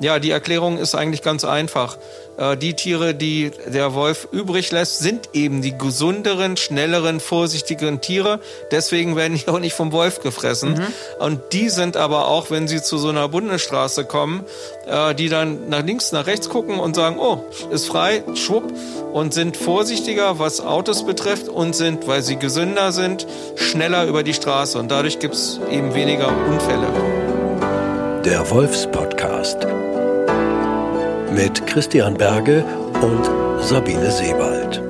[0.00, 1.96] Ja, die Erklärung ist eigentlich ganz einfach.
[2.36, 8.40] Äh, die Tiere, die der Wolf übrig lässt, sind eben die gesunderen, schnelleren, vorsichtigeren Tiere.
[8.70, 10.74] Deswegen werden die auch nicht vom Wolf gefressen.
[10.74, 10.86] Mhm.
[11.18, 14.44] Und die sind aber auch, wenn sie zu so einer Bundesstraße kommen,
[14.86, 18.72] äh, die dann nach links, nach rechts gucken und sagen, oh, ist frei, schwupp,
[19.12, 24.34] und sind vorsichtiger, was Autos betrifft und sind, weil sie gesünder sind, schneller über die
[24.34, 24.78] Straße.
[24.78, 26.88] Und dadurch gibt es eben weniger Unfälle.
[28.24, 29.66] Der Wolfspodcast
[31.34, 32.64] mit Christian Berge
[33.02, 33.24] und
[33.60, 34.80] Sabine Sebald.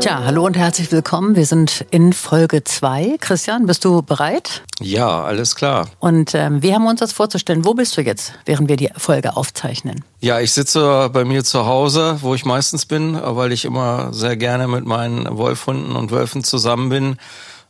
[0.00, 1.36] Tja, hallo und herzlich willkommen.
[1.36, 3.16] Wir sind in Folge 2.
[3.18, 4.62] Christian, bist du bereit?
[4.78, 5.88] Ja, alles klar.
[6.00, 7.64] Und ähm, wir haben uns das vorzustellen.
[7.64, 10.04] Wo bist du jetzt, während wir die Folge aufzeichnen?
[10.20, 14.36] Ja, ich sitze bei mir zu Hause, wo ich meistens bin, weil ich immer sehr
[14.36, 17.16] gerne mit meinen Wolfhunden und Wölfen zusammen bin.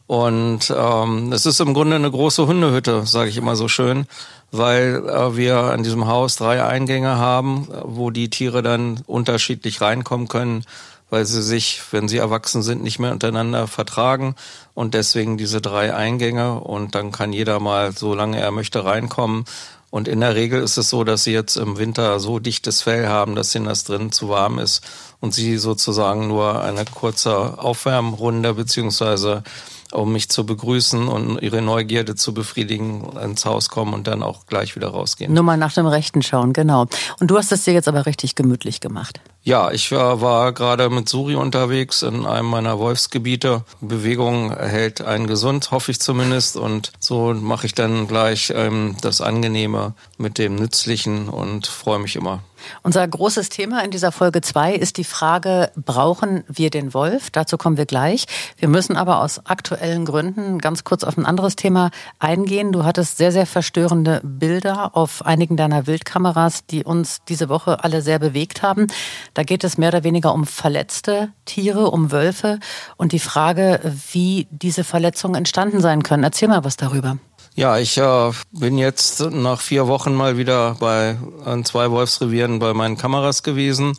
[0.07, 4.07] Und ähm, es ist im Grunde eine große Hundehütte, sage ich immer so schön
[4.53, 10.29] weil äh, wir an diesem Haus drei Eingänge haben, wo die Tiere dann unterschiedlich reinkommen
[10.29, 10.65] können,
[11.11, 14.35] weil sie sich, wenn sie erwachsen sind, nicht mehr untereinander vertragen
[14.75, 19.45] und deswegen diese drei Eingänge und dann kann jeder mal, solange er möchte, reinkommen.
[19.91, 23.07] Und in der Regel ist es so, dass sie jetzt im Winter so dichtes Fell
[23.07, 24.83] haben, dass ihnen das drin zu warm ist
[25.21, 29.45] und sie sozusagen nur eine kurze Aufwärmrunde beziehungsweise
[29.93, 34.47] um mich zu begrüßen und ihre Neugierde zu befriedigen, ins Haus kommen und dann auch
[34.47, 35.33] gleich wieder rausgehen.
[35.33, 36.87] Nur mal nach dem Rechten schauen, genau.
[37.21, 39.21] Und du hast es dir jetzt aber richtig gemütlich gemacht.
[39.43, 43.63] Ja, ich war, war gerade mit Suri unterwegs in einem meiner Wolfsgebiete.
[43.81, 46.57] Bewegung hält einen gesund, hoffe ich zumindest.
[46.57, 52.17] Und so mache ich dann gleich ähm, das Angenehme mit dem Nützlichen und freue mich
[52.17, 52.43] immer.
[52.83, 57.31] Unser großes Thema in dieser Folge 2 ist die Frage, brauchen wir den Wolf?
[57.31, 58.27] Dazu kommen wir gleich.
[58.59, 62.73] Wir müssen aber aus aktuellen Gründen ganz kurz auf ein anderes Thema eingehen.
[62.73, 68.03] Du hattest sehr, sehr verstörende Bilder auf einigen deiner Wildkameras, die uns diese Woche alle
[68.03, 68.87] sehr bewegt haben.
[69.35, 72.59] Da geht es mehr oder weniger um verletzte Tiere, um Wölfe
[72.97, 73.81] und die Frage,
[74.13, 76.25] wie diese Verletzungen entstanden sein können.
[76.25, 77.19] Erzähl mal was darüber.
[77.57, 82.75] Ja, ich äh, bin jetzt nach vier Wochen mal wieder bei an zwei Wolfsrevieren bei
[82.75, 83.97] meinen Kameras gewesen.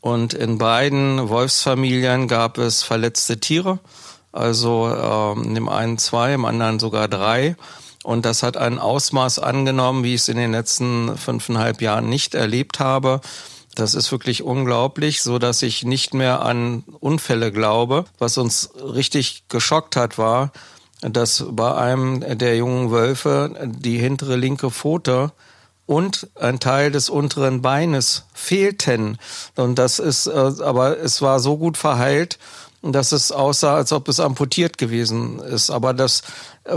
[0.00, 3.80] Und in beiden Wolfsfamilien gab es verletzte Tiere.
[4.30, 7.56] Also ähm, in dem einen zwei, im anderen sogar drei.
[8.04, 12.36] Und das hat ein Ausmaß angenommen, wie ich es in den letzten fünfeinhalb Jahren nicht
[12.36, 13.20] erlebt habe.
[13.74, 18.04] Das ist wirklich unglaublich, so dass ich nicht mehr an Unfälle glaube.
[18.20, 20.52] Was uns richtig geschockt hat, war,
[21.02, 25.32] dass bei einem der jungen Wölfe die hintere linke Pfote
[25.86, 29.18] und ein Teil des unteren Beines fehlten.
[29.56, 32.38] Und das ist, äh, aber es war so gut verheilt,
[32.82, 35.70] dass es aussah, als ob es amputiert gewesen ist.
[35.70, 36.22] Aber das
[36.64, 36.76] äh,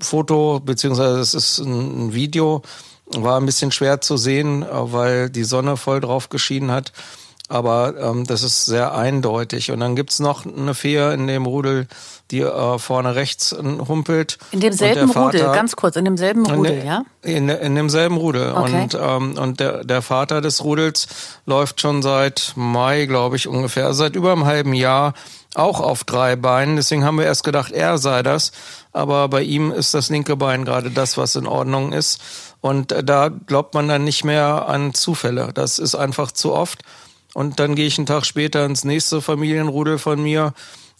[0.00, 2.62] Foto, beziehungsweise es ist ein Video,
[3.06, 6.92] war ein bisschen schwer zu sehen, äh, weil die Sonne voll drauf geschienen hat
[7.52, 9.70] aber ähm, das ist sehr eindeutig.
[9.70, 11.86] Und dann gibt's noch eine Fee in dem Rudel,
[12.30, 14.38] die äh, vorne rechts humpelt.
[14.52, 17.04] In demselben Vater, Rudel, ganz kurz, in demselben Rudel, in, ja?
[17.20, 18.54] In, in demselben Rudel.
[18.56, 18.82] Okay.
[18.82, 21.08] Und, ähm, und der, der Vater des Rudels
[21.44, 25.12] läuft schon seit Mai, glaube ich, ungefähr, seit über einem halben Jahr
[25.54, 26.76] auch auf drei Beinen.
[26.76, 28.52] Deswegen haben wir erst gedacht, er sei das.
[28.94, 32.18] Aber bei ihm ist das linke Bein gerade das, was in Ordnung ist.
[32.62, 35.50] Und äh, da glaubt man dann nicht mehr an Zufälle.
[35.52, 36.82] Das ist einfach zu oft.
[37.34, 40.52] Und dann gehe ich einen Tag später ins nächste Familienrudel von mir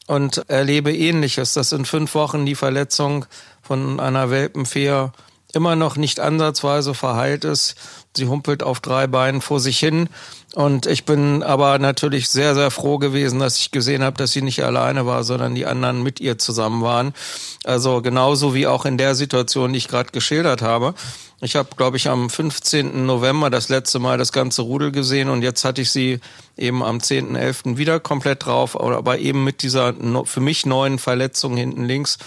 [0.06, 3.26] und erlebe ähnliches, dass in fünf Wochen die Verletzung
[3.62, 5.10] von einer Welpenfee
[5.52, 7.76] immer noch nicht ansatzweise verheilt ist.
[8.16, 10.08] Sie humpelt auf drei Beinen vor sich hin.
[10.54, 14.42] Und ich bin aber natürlich sehr, sehr froh gewesen, dass ich gesehen habe, dass sie
[14.42, 17.14] nicht alleine war, sondern die anderen mit ihr zusammen waren.
[17.64, 20.94] Also genauso wie auch in der Situation, die ich gerade geschildert habe.
[21.40, 23.06] Ich habe, glaube ich, am 15.
[23.06, 26.20] November das letzte Mal das ganze Rudel gesehen und jetzt hatte ich sie
[26.58, 27.78] eben am 10.11.
[27.78, 32.18] wieder komplett drauf, aber eben mit dieser für mich neuen Verletzung hinten links.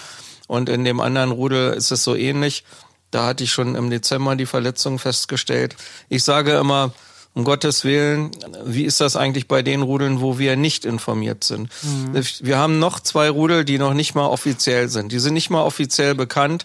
[0.48, 2.64] Und in dem anderen Rudel ist es so ähnlich.
[3.10, 5.76] Da hatte ich schon im Dezember die Verletzung festgestellt.
[6.08, 6.92] Ich sage immer,
[7.36, 8.30] um Gottes Willen,
[8.64, 11.68] wie ist das eigentlich bei den Rudeln, wo wir nicht informiert sind?
[11.82, 12.24] Mhm.
[12.40, 15.12] Wir haben noch zwei Rudel, die noch nicht mal offiziell sind.
[15.12, 16.64] Die sind nicht mal offiziell bekannt.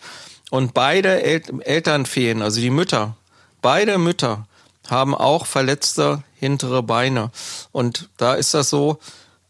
[0.49, 3.17] Und beide El Elternfeen, also die Mütter,
[3.61, 4.47] beide Mütter
[4.89, 7.31] haben auch verletzte hintere Beine.
[7.73, 8.97] Und da ist das so,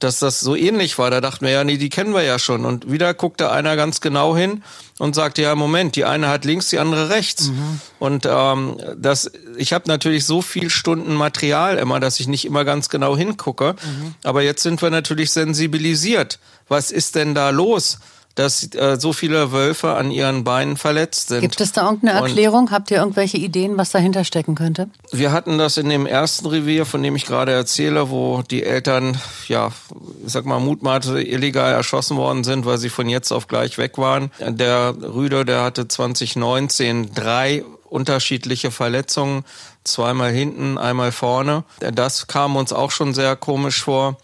[0.04, 1.10] dass das so ähnlich war.
[1.10, 2.66] Da dachten wir ja, nee, die kennen wir ja schon.
[2.66, 4.64] Und wieder guckte einer ganz genau hin
[5.00, 7.50] und sagte, ja, Moment, die eine hat links, die andere rechts.
[7.50, 7.82] Mhm.
[8.00, 12.66] Und ähm, das, ich habe natürlich so viel Stunden Material immer, dass ich nicht immer
[12.66, 13.76] ganz genau hingucke.
[13.84, 14.16] Mhm.
[14.24, 16.40] Aber jetzt sind wir natürlich sensibilisiert.
[16.68, 18.00] Was ist denn da los?
[18.36, 21.42] Dass äh, so viele Wölfe an ihren Beinen verletzt sind.
[21.42, 22.66] Gibt es da irgendeine Erklärung?
[22.66, 24.90] Und Habt ihr irgendwelche Ideen, was dahinter stecken könnte?
[25.12, 29.18] Wir hatten das in dem ersten Revier, von dem ich gerade erzähle, wo die Eltern,
[29.48, 29.72] ja,
[30.26, 33.98] ich sag mal, mutmaßlich illegal erschossen worden sind, weil sie von jetzt auf gleich weg
[33.98, 34.32] waren.
[34.40, 39.44] Der Rüder, der hatte 2019 drei unterschiedliche Verletzungen,
[39.84, 41.64] zweimal hinten, einmal vorne.
[41.80, 44.18] Das kam uns auch schon sehr komisch vor.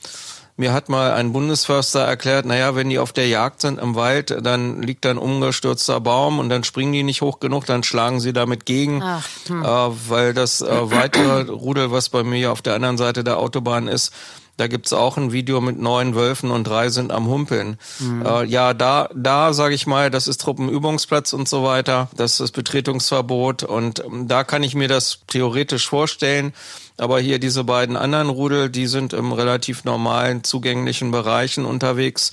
[0.59, 4.36] Mir hat mal ein Bundesförster erklärt, naja, wenn die auf der Jagd sind im Wald,
[4.42, 8.19] dann liegt da ein umgestürzter Baum und dann springen die nicht hoch genug, dann schlagen
[8.19, 9.63] sie damit gegen, Ach, hm.
[9.63, 9.68] äh,
[10.09, 14.12] weil das äh, weitere Rudel, was bei mir auf der anderen Seite der Autobahn ist,
[14.57, 17.77] da gibt's auch ein Video mit neun Wölfen und drei sind am Humpeln.
[18.00, 18.25] Mhm.
[18.25, 22.09] Äh, ja, da, da sage ich mal, das ist Truppenübungsplatz und so weiter.
[22.15, 26.54] Das ist Betretungsverbot und ähm, da kann ich mir das theoretisch vorstellen.
[26.98, 32.31] Aber hier diese beiden anderen Rudel, die sind im relativ normalen, zugänglichen Bereichen unterwegs.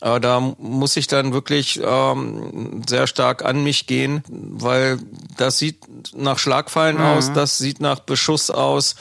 [0.00, 4.98] Äh, da muss ich dann wirklich ähm, sehr stark an mich gehen, weil
[5.36, 5.78] das sieht
[6.14, 7.02] nach Schlagfallen mhm.
[7.02, 8.94] aus, das sieht nach Beschuss aus.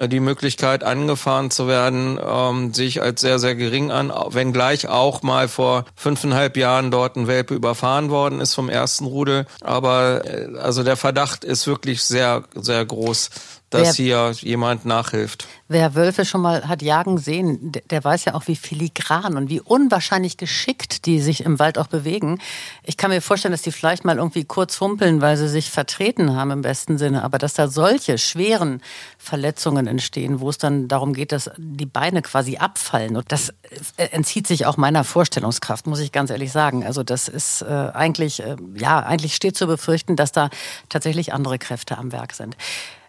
[0.00, 5.22] Die Möglichkeit, angefahren zu werden, ähm, sehe ich als sehr, sehr gering an, wenngleich auch
[5.22, 9.46] mal vor fünfeinhalb Jahren dort ein Welpe überfahren worden ist vom ersten Rudel.
[9.60, 13.30] Aber äh, also der Verdacht ist wirklich sehr, sehr groß,
[13.70, 15.46] dass wer, hier jemand nachhilft.
[15.68, 19.50] Wer Wölfe schon mal hat jagen sehen, der, der, weiß ja auch, wie filigran und
[19.50, 22.38] wie unwahrscheinlich geschickt die sich im Wald auch bewegen.
[22.84, 26.36] Ich kann mir vorstellen, dass die vielleicht mal irgendwie kurz humpeln, weil sie sich vertreten
[26.36, 28.80] haben im besten Sinne, aber dass da solche schweren
[29.18, 33.50] Verletzungen entstehen, wo es dann darum geht, dass die Beine quasi abfallen und das
[33.96, 36.84] äh, entzieht sich auch meiner Vorstellungskraft, muss ich ganz ehrlich sagen.
[36.84, 40.50] Also das ist äh, eigentlich, äh, ja, eigentlich steht zu befürchten, dass da
[40.88, 42.56] tatsächlich andere Kräfte am Werk sind.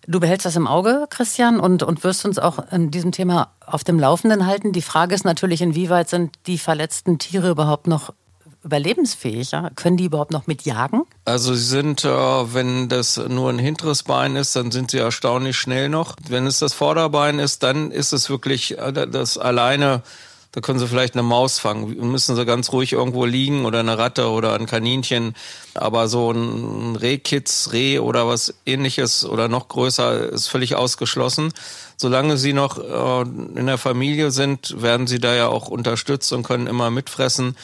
[0.07, 3.83] Du behältst das im Auge, Christian, und, und wirst uns auch in diesem Thema auf
[3.83, 4.71] dem Laufenden halten.
[4.71, 8.13] Die Frage ist natürlich, inwieweit sind die verletzten Tiere überhaupt noch
[8.63, 9.51] überlebensfähig?
[9.51, 9.69] Ja?
[9.75, 11.03] Können die überhaupt noch mitjagen?
[11.23, 15.57] Also sie sind, äh, wenn das nur ein hinteres Bein ist, dann sind sie erstaunlich
[15.57, 16.15] schnell noch.
[16.27, 20.01] Wenn es das Vorderbein ist, dann ist es wirklich äh, das alleine
[20.55, 22.09] da können sie vielleicht eine Maus fangen.
[22.09, 25.35] Müssen sie ganz ruhig irgendwo liegen oder eine Ratte oder ein Kaninchen.
[25.73, 31.51] Aber so ein Rehkitz, Reh oder was ähnliches oder noch größer ist völlig ausgeschlossen.
[31.97, 33.21] Solange sie noch äh,
[33.59, 37.57] in der Familie sind, werden sie da ja auch unterstützt und können immer mitfressen,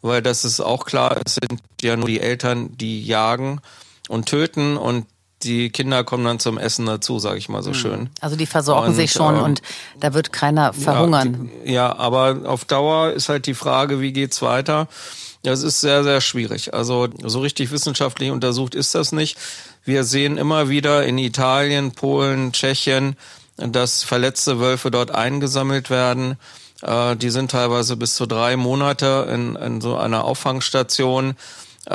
[0.00, 3.60] weil das ist auch klar, es sind ja nur die Eltern, die jagen
[4.08, 5.04] und töten und
[5.42, 7.74] die Kinder kommen dann zum Essen dazu, sage ich mal so hm.
[7.74, 8.10] schön.
[8.20, 9.62] Also die versorgen und, sich schon äh, und
[10.00, 11.50] da wird keiner verhungern.
[11.58, 14.88] Ja, die, ja, aber auf Dauer ist halt die Frage, wie geht's weiter?
[15.42, 16.74] Das ist sehr, sehr schwierig.
[16.74, 19.38] Also so richtig wissenschaftlich untersucht ist das nicht.
[19.84, 23.16] Wir sehen immer wieder in Italien, Polen, Tschechien,
[23.56, 26.36] dass verletzte Wölfe dort eingesammelt werden.
[26.82, 31.36] Äh, die sind teilweise bis zu drei Monate in, in so einer Auffangstation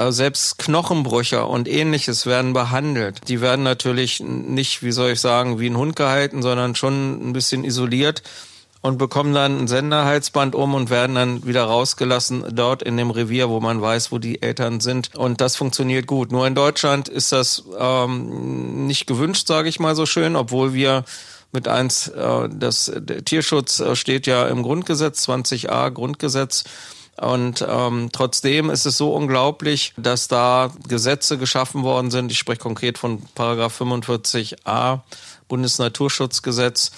[0.10, 3.28] selbst Knochenbrüche und ähnliches werden behandelt.
[3.28, 7.34] Die werden natürlich nicht, wie soll ich sagen, wie ein Hund gehalten, sondern schon ein
[7.34, 8.24] bisschen isoliert
[8.84, 13.50] und bekommen dann ein Senderhalsband um und werden dann wieder rausgelassen dort in dem Revier,
[13.50, 15.16] wo man weiß, wo die Eltern sind.
[15.16, 16.34] Und das funktioniert gut.
[16.34, 21.06] Nur in Deutschland ist das ähm, nicht gewünscht, sage ich mal so schön, obwohl wir
[21.54, 22.92] mit eins, äh, das
[23.24, 26.66] Tierschutz äh, steht ja im Grundgesetz, 20a Grundgesetz.
[27.18, 32.32] Und ähm, trotzdem ist es so unglaublich, dass da Gesetze geschaffen worden sind.
[32.32, 35.02] Ich spreche konkret von Paragraph 45a
[35.48, 36.92] Bundesnaturschutzgesetz,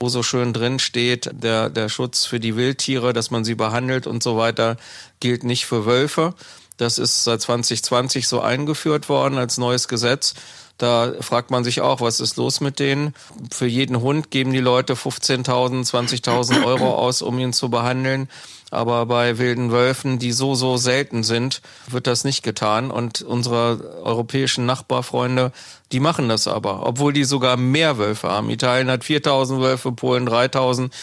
[0.00, 4.06] wo so schön drin steht, der, der Schutz für die Wildtiere, dass man sie behandelt
[4.06, 4.76] und so weiter,
[5.20, 6.34] gilt nicht für Wölfe.
[6.78, 10.34] Das ist seit 2020 so eingeführt worden als neues Gesetz.
[10.78, 13.12] Da fragt man sich auch, was ist los mit denen?
[13.50, 18.28] Für jeden Hund geben die Leute 15.000, 20.000 Euro aus, um ihn zu behandeln.
[18.70, 22.92] Aber bei wilden Wölfen, die so, so selten sind, wird das nicht getan.
[22.92, 25.50] Und unsere europäischen Nachbarfreunde,
[25.90, 28.48] die machen das aber, obwohl die sogar mehr Wölfe haben.
[28.48, 30.94] Italien hat 4000 Wölfe, Polen 3000.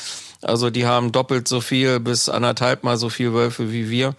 [0.42, 4.16] Also die haben doppelt so viel bis anderthalb mal so viel Wölfe wie wir.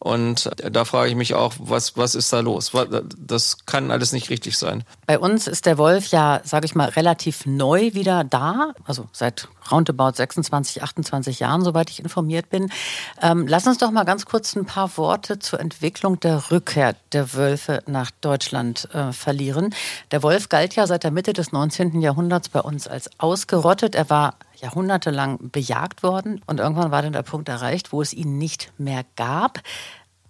[0.00, 2.72] Und da frage ich mich auch, was, was ist da los?
[3.18, 4.82] Das kann alles nicht richtig sein.
[5.06, 8.72] Bei uns ist der Wolf ja, sage ich mal, relativ neu wieder da.
[8.86, 12.72] Also seit roundabout 26, 28 Jahren, soweit ich informiert bin.
[13.20, 17.34] Ähm, lass uns doch mal ganz kurz ein paar Worte zur Entwicklung der Rückkehr der
[17.34, 19.74] Wölfe nach Deutschland äh, verlieren.
[20.12, 22.00] Der Wolf galt ja seit der Mitte des 19.
[22.00, 23.94] Jahrhunderts bei uns als ausgerottet.
[23.94, 28.38] Er war jahrhundertelang bejagt worden und irgendwann war dann der Punkt erreicht, wo es ihn
[28.38, 29.60] nicht mehr gab.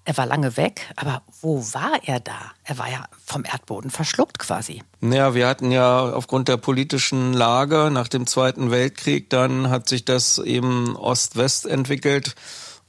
[0.04, 2.52] Er war lange weg, aber wo war er da?
[2.64, 4.82] Er war ja vom Erdboden verschluckt quasi.
[5.02, 10.04] Ja, wir hatten ja aufgrund der politischen Lage nach dem Zweiten Weltkrieg, dann hat sich
[10.04, 12.34] das eben Ost-West entwickelt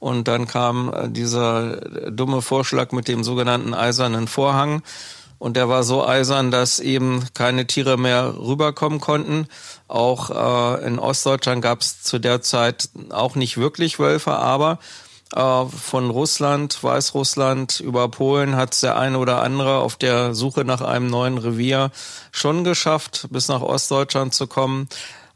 [0.02, 1.76] Und dann kam dieser
[2.10, 4.82] dumme Vorschlag mit dem sogenannten eisernen Vorhang.
[5.42, 9.48] Und der war so eisern, dass eben keine Tiere mehr rüberkommen konnten.
[9.88, 14.78] Auch äh, in Ostdeutschland gab es zu der Zeit auch nicht wirklich Wölfe, aber
[15.34, 20.80] äh, von Russland, Weißrussland über Polen hat der eine oder andere auf der Suche nach
[20.80, 21.90] einem neuen Revier
[22.30, 24.88] schon geschafft, bis nach Ostdeutschland zu kommen.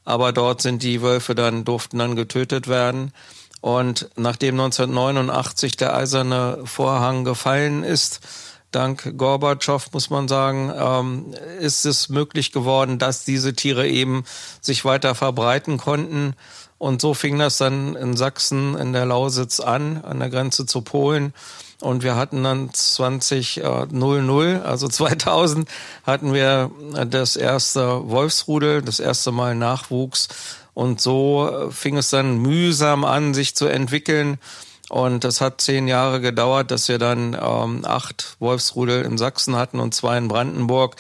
[0.05, 3.13] Aber dort sind die Wölfe dann, durften dann getötet werden.
[3.61, 8.21] Und nachdem 1989 der eiserne Vorhang gefallen ist,
[8.71, 14.25] dank Gorbatschow muss man sagen, ähm, ist es möglich geworden, dass diese Tiere eben
[14.61, 16.35] sich weiter verbreiten konnten.
[16.79, 20.83] Und so fing das dann in Sachsen, in der Lausitz an, an der Grenze zu
[20.83, 21.33] Polen.
[21.81, 23.65] Und wir hatten dann 2000,
[24.65, 25.69] also 2000,
[26.05, 26.71] hatten wir
[27.07, 30.29] das erste Wolfsrudel, das erste Mal Nachwuchs.
[30.75, 34.39] Und so äh, fing es dann mühsam an, sich zu entwickeln.
[34.89, 39.81] Und das hat zehn Jahre gedauert, dass wir dann ähm, acht Wolfsrudel in Sachsen hatten
[39.81, 40.97] und zwei in Brandenburg.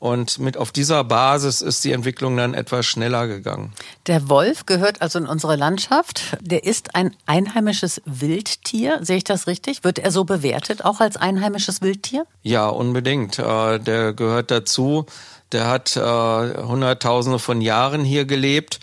[0.00, 3.72] Und mit auf dieser Basis ist die Entwicklung dann etwas schneller gegangen.
[4.06, 6.36] Der Wolf gehört also in unsere Landschaft.
[6.40, 9.00] Der ist ein einheimisches Wildtier.
[9.02, 9.82] Sehe ich das richtig?
[9.82, 12.26] Wird er so bewertet, auch als einheimisches Wildtier?
[12.42, 13.40] Ja, unbedingt.
[13.40, 15.04] Äh, der gehört dazu.
[15.50, 18.78] Der hat äh, Hunderttausende von Jahren hier gelebt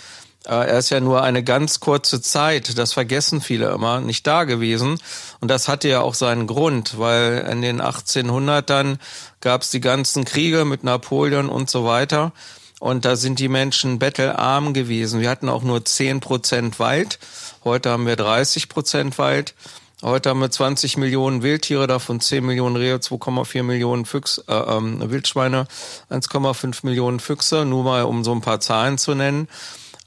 [0.53, 4.99] er ist ja nur eine ganz kurze Zeit, das vergessen viele immer, nicht da gewesen.
[5.39, 8.97] Und das hatte ja auch seinen Grund, weil in den 1800ern
[9.41, 12.31] gab es die ganzen Kriege mit Napoleon und so weiter.
[12.79, 15.21] Und da sind die Menschen bettelarm gewesen.
[15.21, 17.19] Wir hatten auch nur 10 Prozent Wald.
[17.63, 19.55] Heute haben wir 30 Prozent Wald.
[20.03, 25.01] Heute haben wir 20 Millionen Wildtiere, davon 10 Millionen Rehe, 2,4 Millionen Füchs, äh, ähm,
[25.09, 25.67] Wildschweine,
[26.11, 29.47] 1,5 Millionen Füchse, nur mal um so ein paar Zahlen zu nennen.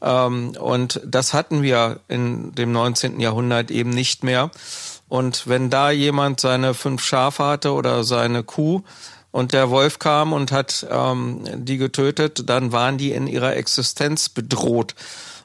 [0.00, 3.20] Ähm, und das hatten wir in dem 19.
[3.20, 4.50] Jahrhundert eben nicht mehr.
[5.08, 8.82] Und wenn da jemand seine fünf Schafe hatte oder seine Kuh
[9.30, 14.28] und der Wolf kam und hat ähm, die getötet, dann waren die in ihrer Existenz
[14.28, 14.94] bedroht.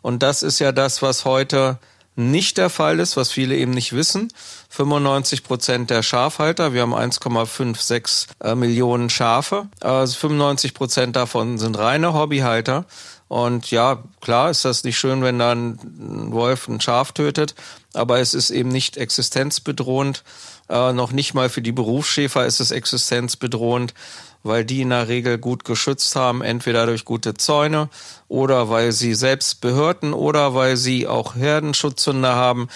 [0.01, 1.79] Und das ist ja das, was heute
[2.15, 4.31] nicht der Fall ist, was viele eben nicht wissen.
[4.69, 11.77] 95 Prozent der Schafhalter, wir haben 1,56 äh, Millionen Schafe, also 95 Prozent davon sind
[11.77, 12.85] reine Hobbyhalter.
[13.33, 17.55] Und ja, klar ist das nicht schön, wenn dann ein Wolf ein Schaf tötet,
[17.95, 20.23] aber es ist eben nicht existenzbedrohend.
[20.69, 23.95] Äh, noch nicht mal für die Berufsschäfer ist es existenzbedrohend,
[24.43, 27.89] weil die in der Regel gut geschützt haben, entweder durch gute Zäune
[28.27, 32.67] oder weil sie selbst Behörden oder weil sie auch Herdenschutzhunde haben.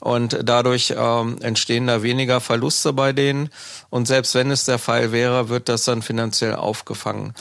[0.00, 3.50] Und dadurch ähm, entstehen da weniger Verluste bei denen.
[3.90, 7.34] Und selbst wenn es der Fall wäre, wird das dann finanziell aufgefangen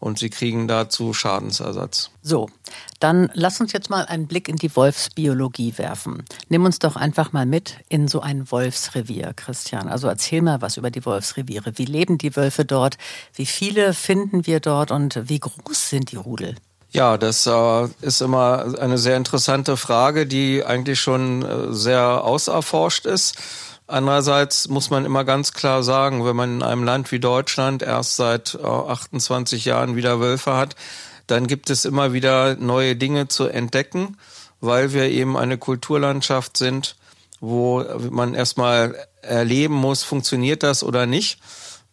[0.00, 2.10] und sie kriegen dazu Schadensersatz.
[2.22, 2.48] So,
[2.98, 6.24] dann lass uns jetzt mal einen Blick in die Wolfsbiologie werfen.
[6.48, 9.88] Nimm uns doch einfach mal mit in so ein Wolfsrevier, Christian.
[9.88, 11.72] Also erzähl mal was über die Wolfsreviere.
[11.76, 12.96] Wie leben die Wölfe dort?
[13.34, 16.56] Wie viele finden wir dort und wie groß sind die Rudel?
[16.92, 23.06] Ja, das äh, ist immer eine sehr interessante Frage, die eigentlich schon äh, sehr auserforscht
[23.06, 23.36] ist.
[23.90, 28.14] Andererseits muss man immer ganz klar sagen, wenn man in einem Land wie Deutschland erst
[28.14, 30.76] seit 28 äh, Jahren wieder Wölfe hat,
[31.26, 34.16] dann gibt es immer wieder neue Dinge zu entdecken,
[34.60, 36.94] weil wir eben eine Kulturlandschaft sind,
[37.40, 41.40] wo man erstmal erleben muss, funktioniert das oder nicht.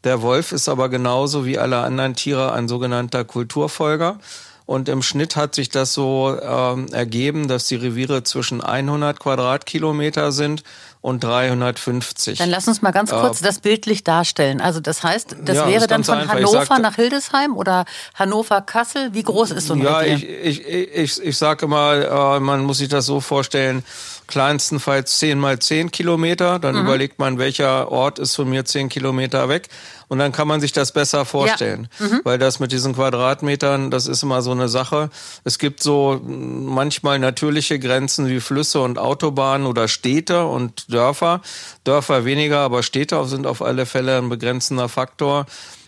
[0.04, 4.20] Der Wolf ist aber genauso wie alle anderen Tiere ein sogenannter Kulturfolger.
[4.68, 10.32] Und im Schnitt hat sich das so ähm, ergeben, dass die Reviere zwischen 100 Quadratkilometer
[10.32, 10.64] sind
[11.02, 12.40] und 350.
[12.40, 14.62] Dann lass uns mal ganz kurz äh, das bildlich darstellen.
[14.62, 16.36] Also das heißt, das ja, wäre das dann von einfach.
[16.36, 17.86] Hannover sag, nach Hildesheim oder
[18.16, 19.14] Hannover-Kassel.
[19.14, 22.80] Wie groß ist so ein Ja, ich, ich, ich, ich sage mal, äh, man muss
[22.80, 23.84] sich das so vorstellen,
[24.28, 26.60] kleinstenfalls 10 mal 10 Kilometer.
[26.60, 26.82] Dann mhm.
[26.82, 29.70] überlegt man, welcher Ort ist von mir 10 Kilometer weg.
[30.10, 31.90] Und dann kann man sich das besser vorstellen.
[32.00, 32.06] Ja.
[32.06, 32.22] Mhm.
[32.24, 35.10] Weil das mit diesen Quadratmetern, das ist immer so eine Sache.
[35.44, 41.42] Es gibt so manchmal natürliche Grenzen wie Flüsse und Autobahnen oder Städte und Dörfer.
[41.84, 45.46] Dörfer weniger, aber Städte sind auf alle Fälle ein begrenzender Faktor.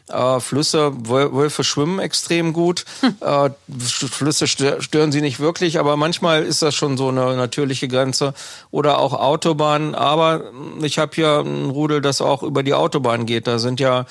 [0.10, 2.86] Äh, Flüsse, Wölfe schwimmen extrem gut.
[3.02, 3.16] Hm.
[3.22, 3.50] Äh,
[3.80, 8.34] Flüsse stören sie nicht wirklich, aber manchmal ist das schon so eine natürliche Grenze.
[8.72, 9.96] Oder auch Autobahnen.
[9.96, 10.44] Aber
[10.82, 13.48] ich habe hier ein Rudel, das auch über die Autobahn geht.
[13.48, 14.06] Da sind ja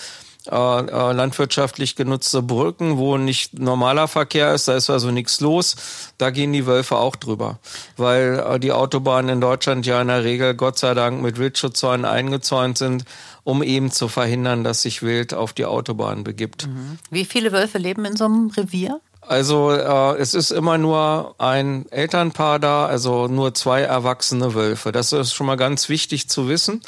[0.50, 5.76] äh, äh, landwirtschaftlich genutzte Brücken, wo nicht normaler Verkehr ist, da ist also nichts los.
[6.18, 7.58] Da gehen die Wölfe auch drüber,
[7.96, 12.04] weil äh, die Autobahnen in Deutschland ja in der Regel Gott sei Dank mit Wildschutzzäunen
[12.04, 13.04] eingezäunt sind,
[13.44, 16.66] um eben zu verhindern, dass sich Wild auf die Autobahn begibt.
[16.66, 16.98] Mhm.
[17.10, 19.00] Wie viele Wölfe leben in so einem Revier?
[19.20, 24.90] Also äh, es ist immer nur ein Elternpaar da, also nur zwei erwachsene Wölfe.
[24.90, 26.80] Das ist schon mal ganz wichtig zu wissen.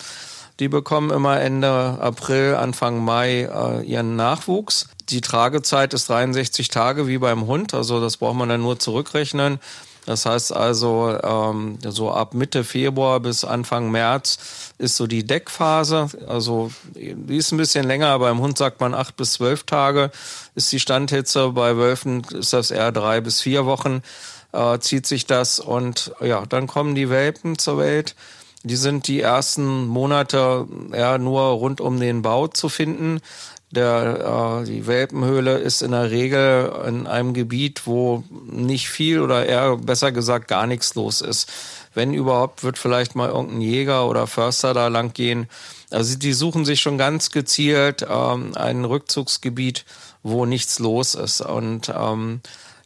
[0.61, 4.89] Die bekommen immer Ende April, Anfang Mai äh, ihren Nachwuchs.
[5.09, 9.59] Die Tragezeit ist 63 Tage wie beim Hund, also das braucht man dann nur zurückrechnen.
[10.07, 16.09] Das heißt also, ähm, so ab Mitte Februar bis Anfang März ist so die Deckphase.
[16.27, 18.19] Also die ist ein bisschen länger.
[18.19, 20.11] Beim Hund sagt man acht bis zwölf Tage
[20.55, 21.51] ist die Standhitze.
[21.51, 24.03] Bei Wölfen ist das eher drei bis vier Wochen
[24.53, 25.61] äh, zieht sich das.
[25.61, 28.15] Und ja, dann kommen die Welpen zur Welt.
[28.63, 33.21] Die sind die ersten Monate ja nur rund um den Bau zu finden.
[33.73, 39.47] Der, äh, die Welpenhöhle ist in der Regel in einem Gebiet, wo nicht viel oder
[39.47, 41.49] eher besser gesagt gar nichts los ist.
[41.95, 45.49] Wenn überhaupt, wird vielleicht mal irgendein Jäger oder Förster da lang gehen.
[45.91, 49.85] Also die suchen sich schon ganz gezielt ähm, ein Rückzugsgebiet,
[50.23, 51.41] wo nichts los ist.
[51.41, 52.41] Und ähm,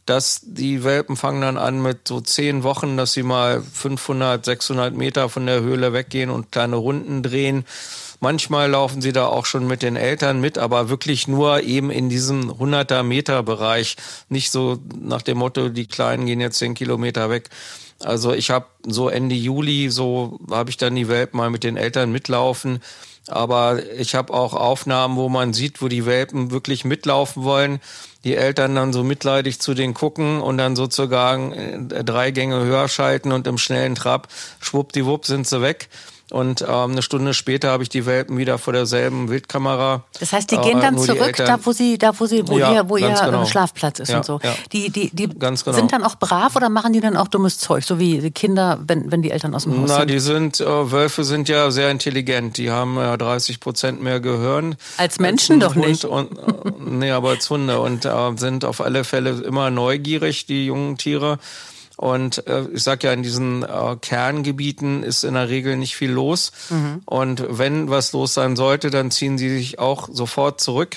[0.06, 4.94] dass die Welpen fangen dann an mit so zehn Wochen, dass sie mal 500, 600
[4.94, 7.64] Meter von der Höhle weggehen und kleine Runden drehen
[8.24, 12.08] Manchmal laufen sie da auch schon mit den Eltern mit, aber wirklich nur eben in
[12.08, 13.96] diesem 100er Meter Bereich.
[14.30, 17.50] Nicht so nach dem Motto, die Kleinen gehen jetzt 10 Kilometer weg.
[18.02, 21.76] Also ich habe so Ende Juli, so habe ich dann die Welpen mal mit den
[21.76, 22.80] Eltern mitlaufen.
[23.28, 27.80] Aber ich habe auch Aufnahmen, wo man sieht, wo die Welpen wirklich mitlaufen wollen.
[28.24, 32.88] Die Eltern dann so mitleidig zu denen gucken und dann sozusagen äh, drei Gänge höher
[32.88, 34.28] schalten und im schnellen Trab,
[34.60, 35.88] schwuppdiwupp sind sie weg.
[36.30, 40.04] Und ähm, eine Stunde später habe ich die Welpen wieder vor derselben Wildkamera.
[40.18, 42.72] Das heißt, die gehen äh, dann zurück, da wo sie, da wo sie, wo ja,
[42.72, 43.44] ihr, wo ihr genau.
[43.44, 44.40] Schlafplatz ist ja, und so.
[44.42, 44.54] Ja.
[44.72, 45.54] Die, die, die genau.
[45.54, 49.12] sind dann auch brav oder machen die dann auch dummes Zeug, so wie Kinder, wenn,
[49.12, 50.10] wenn die Eltern aus dem Haus Na, sind?
[50.10, 52.56] die sind, äh, Wölfe sind ja sehr intelligent.
[52.56, 54.76] Die haben ja 30 Prozent mehr Gehirn.
[54.96, 56.04] Als Menschen als doch Hund nicht.
[56.06, 60.66] Und, äh, nee, aber als Hunde und äh, sind auf alle Fälle immer neugierig, die
[60.66, 61.38] jungen Tiere.
[61.96, 66.10] Und äh, ich sag ja, in diesen äh, Kerngebieten ist in der Regel nicht viel
[66.10, 66.50] los.
[66.70, 67.02] Mhm.
[67.04, 70.96] Und wenn was los sein sollte, dann ziehen sie sich auch sofort zurück.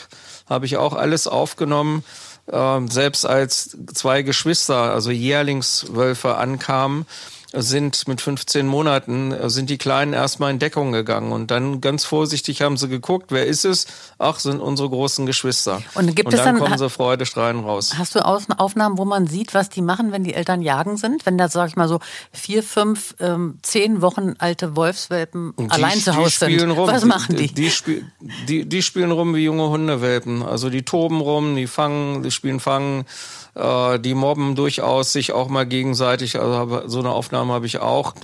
[0.50, 2.04] Habe ich auch alles aufgenommen.
[2.48, 7.06] Äh, selbst als zwei Geschwister, also Jährlingswölfe ankamen,
[7.54, 12.62] sind mit 15 Monaten, sind die Kleinen erstmal in Deckung gegangen und dann ganz vorsichtig
[12.62, 13.88] haben sie geguckt, wer ist es?
[14.20, 15.82] Ach, sind unsere großen Geschwister.
[15.96, 17.94] Und gibt und es dann, dann kommen sie freudestrahlend raus.
[17.98, 21.26] Hast du Aufnahmen, wo man sieht, was die machen, wenn die Eltern jagen sind?
[21.26, 22.00] Wenn da, sag ich mal so,
[22.32, 26.72] vier, fünf, ähm, zehn Wochen alte Wolfswelpen die, allein zu Hause sind.
[26.72, 26.88] Rum.
[26.88, 27.48] Was machen die?
[27.48, 28.06] Die, die,
[28.48, 30.44] die, die spielen rum wie junge Hundewelpen.
[30.44, 33.06] Also die toben rum, die fangen, die spielen fangen
[33.58, 36.40] äh, die mobben durchaus sich auch mal gegenseitig.
[36.40, 38.16] Also so eine Aufnahme habe ich auch.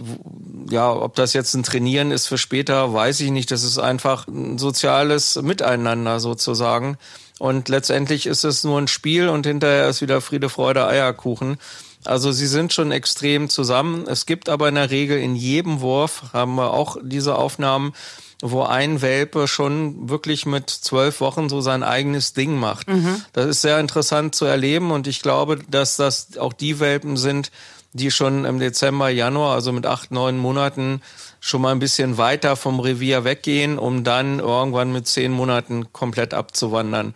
[0.69, 3.51] Ja, ob das jetzt ein Trainieren ist für später, weiß ich nicht.
[3.51, 6.97] Das ist einfach ein soziales Miteinander sozusagen.
[7.39, 11.57] Und letztendlich ist es nur ein Spiel und hinterher ist wieder Friede, Freude, Eierkuchen.
[12.05, 14.05] Also sie sind schon extrem zusammen.
[14.07, 17.93] Es gibt aber in der Regel in jedem Wurf, haben wir auch diese Aufnahmen,
[18.41, 22.89] wo ein Welpe schon wirklich mit zwölf Wochen so sein eigenes Ding macht.
[22.89, 23.23] Mhm.
[23.31, 27.51] Das ist sehr interessant zu erleben und ich glaube, dass das auch die Welpen sind,
[27.93, 31.01] die schon im Dezember, Januar, also mit acht, neun Monaten
[31.39, 36.33] schon mal ein bisschen weiter vom Revier weggehen, um dann irgendwann mit zehn Monaten komplett
[36.33, 37.13] abzuwandern.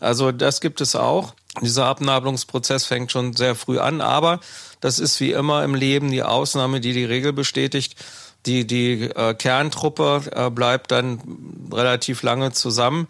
[0.00, 1.34] Also das gibt es auch.
[1.60, 4.40] Dieser Abnabelungsprozess fängt schon sehr früh an, aber
[4.80, 7.96] das ist wie immer im Leben die Ausnahme, die die Regel bestätigt.
[8.46, 11.20] Die, die äh, Kerntruppe äh, bleibt dann
[11.72, 13.08] relativ lange zusammen,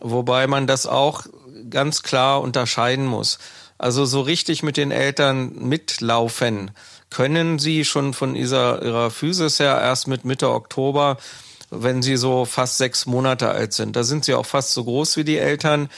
[0.00, 1.24] wobei man das auch
[1.70, 3.38] ganz klar unterscheiden muss.
[3.78, 6.70] Also so richtig mit den Eltern mitlaufen
[7.10, 11.16] können sie schon von dieser, ihrer Physis her erst mit Mitte Oktober,
[11.70, 13.96] wenn sie so fast sechs Monate alt sind.
[13.96, 15.88] Da sind sie auch fast so groß wie die Eltern.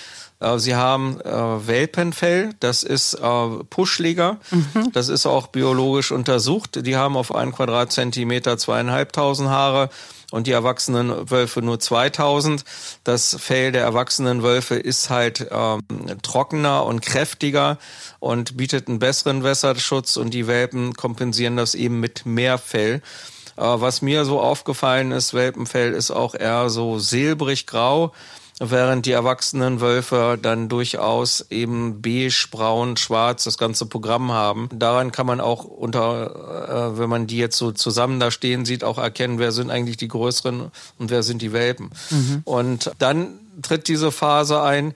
[0.40, 4.92] Äh, sie haben äh, Welpenfell, das ist äh, puschliger, mhm.
[4.92, 6.86] das ist auch biologisch untersucht.
[6.86, 9.88] Die haben auf einen Quadratzentimeter zweieinhalbtausend Haare
[10.30, 12.64] und die erwachsenen Wölfe nur 2000.
[13.04, 15.82] Das Fell der erwachsenen Wölfe ist halt ähm,
[16.22, 17.78] trockener und kräftiger
[18.18, 23.02] und bietet einen besseren Wässerschutz und die Welpen kompensieren das eben mit mehr Fell.
[23.56, 28.12] Äh, was mir so aufgefallen ist, Welpenfell ist auch eher so silbrig-grau
[28.58, 34.68] während die erwachsenen Wölfe dann durchaus eben beige, braun, schwarz das ganze Programm haben.
[34.72, 38.82] Daran kann man auch unter, äh, wenn man die jetzt so zusammen da stehen sieht,
[38.82, 41.90] auch erkennen, wer sind eigentlich die größeren und wer sind die Welpen.
[42.10, 42.42] Mhm.
[42.44, 44.94] Und dann tritt diese Phase ein,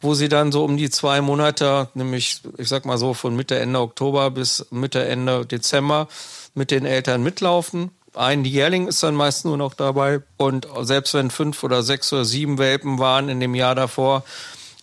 [0.00, 3.58] wo sie dann so um die zwei Monate, nämlich ich sag mal so von Mitte
[3.58, 6.08] Ende Oktober bis Mitte Ende Dezember
[6.54, 10.20] mit den Eltern mitlaufen ein Jährling ist dann meist nur noch dabei.
[10.36, 14.24] Und selbst wenn fünf oder sechs oder sieben Welpen waren in dem Jahr davor,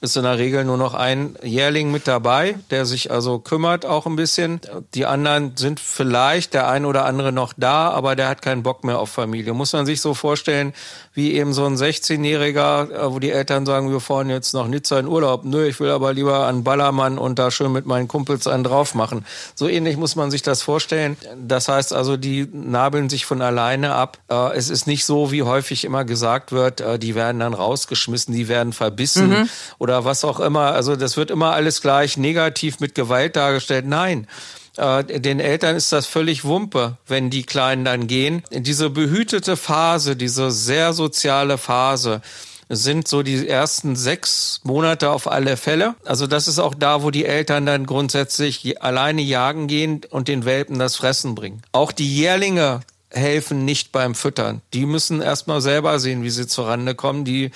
[0.01, 4.05] ist in der Regel nur noch ein Jährling mit dabei, der sich also kümmert auch
[4.05, 4.59] ein bisschen.
[4.93, 8.83] Die anderen sind vielleicht der ein oder andere noch da, aber der hat keinen Bock
[8.83, 9.53] mehr auf Familie.
[9.53, 10.73] Muss man sich so vorstellen,
[11.13, 14.99] wie eben so ein 16-Jähriger, äh, wo die Eltern sagen, wir fahren jetzt nach Nizza
[14.99, 15.45] in Urlaub.
[15.45, 18.95] Nö, ich will aber lieber an Ballermann und da schön mit meinen Kumpels einen drauf
[18.95, 19.25] machen.
[19.55, 21.15] So ähnlich muss man sich das vorstellen.
[21.41, 24.17] Das heißt also, die nabeln sich von alleine ab.
[24.29, 28.33] Äh, es ist nicht so, wie häufig immer gesagt wird, äh, die werden dann rausgeschmissen,
[28.33, 29.49] die werden verbissen mhm.
[29.85, 30.73] Oder was auch immer.
[30.73, 33.85] Also das wird immer alles gleich negativ mit Gewalt dargestellt.
[33.85, 34.25] Nein
[34.77, 38.41] äh, den Eltern ist das völlig Wumpe, wenn die Kleinen dann gehen.
[38.51, 42.21] Diese behütete Phase, diese sehr soziale Phase,
[42.67, 45.93] sind so die ersten sechs Monate auf alle Fälle.
[46.03, 50.45] Also das ist auch da, wo die Eltern dann grundsätzlich alleine jagen gehen und den
[50.45, 51.61] Welpen das Fressen bringen.
[51.71, 54.61] Auch die Jährlinge helfen nicht beim Füttern.
[54.73, 57.23] Die müssen erstmal selber sehen, wie sie zurande kommen.
[57.23, 57.51] Die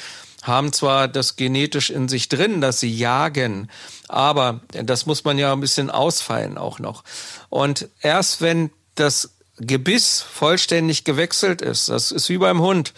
[0.49, 3.69] haben zwar das genetisch in sich drin, dass sie jagen,
[4.09, 7.05] aber das muss man ja ein bisschen ausfallen auch noch.
[7.47, 12.93] Und erst wenn das Gebiss vollständig gewechselt ist, das ist wie beim Hund,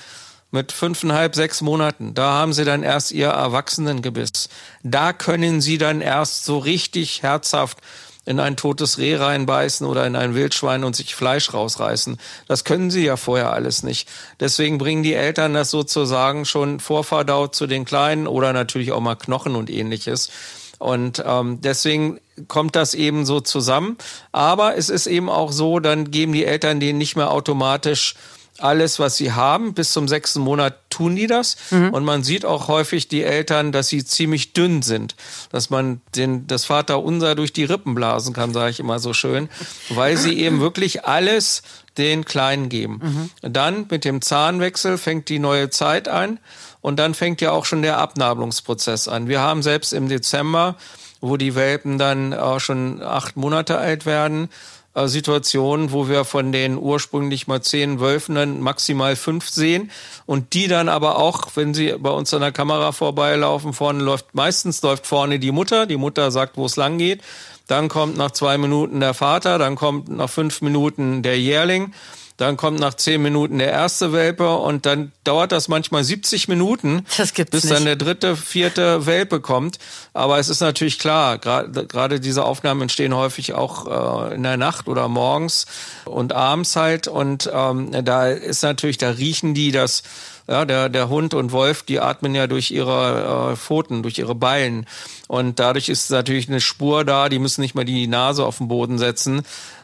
[0.52, 2.14] mit fünfeinhalb, sechs Monaten.
[2.14, 4.50] Da haben sie dann erst ihr Erwachsenengebiss.
[4.84, 7.78] Da können sie dann erst so richtig herzhaft
[8.26, 12.18] in ein totes Reh reinbeißen oder in ein Wildschwein und sich Fleisch rausreißen.
[12.48, 14.08] Das können sie ja vorher alles nicht.
[14.40, 19.16] Deswegen bringen die Eltern das sozusagen schon vorverdaut zu den Kleinen oder natürlich auch mal
[19.16, 20.30] Knochen und ähnliches.
[20.78, 23.98] Und ähm, deswegen kommt das eben so zusammen.
[24.32, 28.16] Aber es ist eben auch so, dann geben die Eltern denen nicht mehr automatisch
[28.58, 29.74] alles, was sie haben.
[29.74, 31.58] Bis zum sechsten Monat tun die das.
[31.72, 31.90] Mhm.
[31.90, 35.16] Und man sieht auch häufig die Eltern, dass sie ziemlich dünn sind.
[35.52, 39.50] Dass man den, das Vaterunser durch die Rippen blasen kann, sage ich immer so schön.
[39.90, 41.64] Weil sie eben wirklich alles
[41.98, 43.30] den Kleinen geben.
[43.42, 43.52] Mhm.
[43.52, 46.40] Dann mit dem Zahnwechsel fängt die neue Zeit an.
[46.82, 49.28] Und dann fängt ja auch schon der Abnabelungsprozess an.
[49.28, 50.76] Wir haben selbst im Dezember,
[51.20, 54.50] wo die Welpen dann auch schon acht Monate alt werden,
[54.93, 59.89] Situationen, wo wir von den ursprünglich mal zehn Wölfen dann maximal fünf sehen.
[60.25, 64.34] Und die dann aber auch, wenn sie bei uns an der Kamera vorbeilaufen, vorne läuft,
[64.36, 67.21] meistens läuft vorne die Mutter, die Mutter sagt, wo es lang geht,
[67.67, 71.93] dann kommt nach zwei Minuten der Vater, dann kommt nach fünf Minuten der Jährling
[72.41, 77.06] dann kommt nach zehn Minuten der erste Welpe und dann dauert das manchmal 70 Minuten,
[77.51, 77.75] bis nicht.
[77.75, 79.77] dann der dritte, vierte Welpe kommt.
[80.13, 84.88] Aber es ist natürlich klar, gerade diese Aufnahmen entstehen häufig auch äh, in der Nacht
[84.88, 85.67] oder morgens
[86.06, 87.08] und abends halt.
[87.08, 90.01] Und ähm, da ist natürlich, da riechen die das
[90.47, 94.36] ja, der, der Hund und Wolf, die atmen ja durch ihre äh, Pfoten, durch ihre
[94.36, 94.88] Beilen.
[95.27, 98.67] Und dadurch ist natürlich eine Spur da, die müssen nicht mal die Nase auf den
[98.67, 99.43] Boden setzen.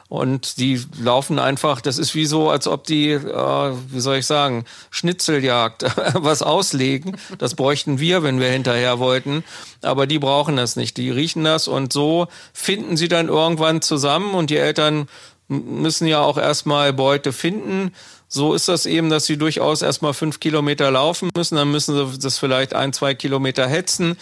[0.09, 4.25] Und die laufen einfach, das ist wie so, als ob die, äh, wie soll ich
[4.25, 7.17] sagen, Schnitzeljagd was auslegen.
[7.37, 9.43] Das bräuchten wir, wenn wir hinterher wollten.
[9.81, 10.95] Aber die brauchen das nicht.
[10.95, 15.09] Die riechen das und so finden sie dann irgendwann zusammen und die Eltern
[15.49, 17.91] müssen ja auch erstmal Beute finden.
[18.29, 22.19] So ist das eben, dass sie durchaus erstmal fünf Kilometer laufen müssen, dann müssen sie
[22.19, 24.17] das vielleicht ein, zwei Kilometer hetzen.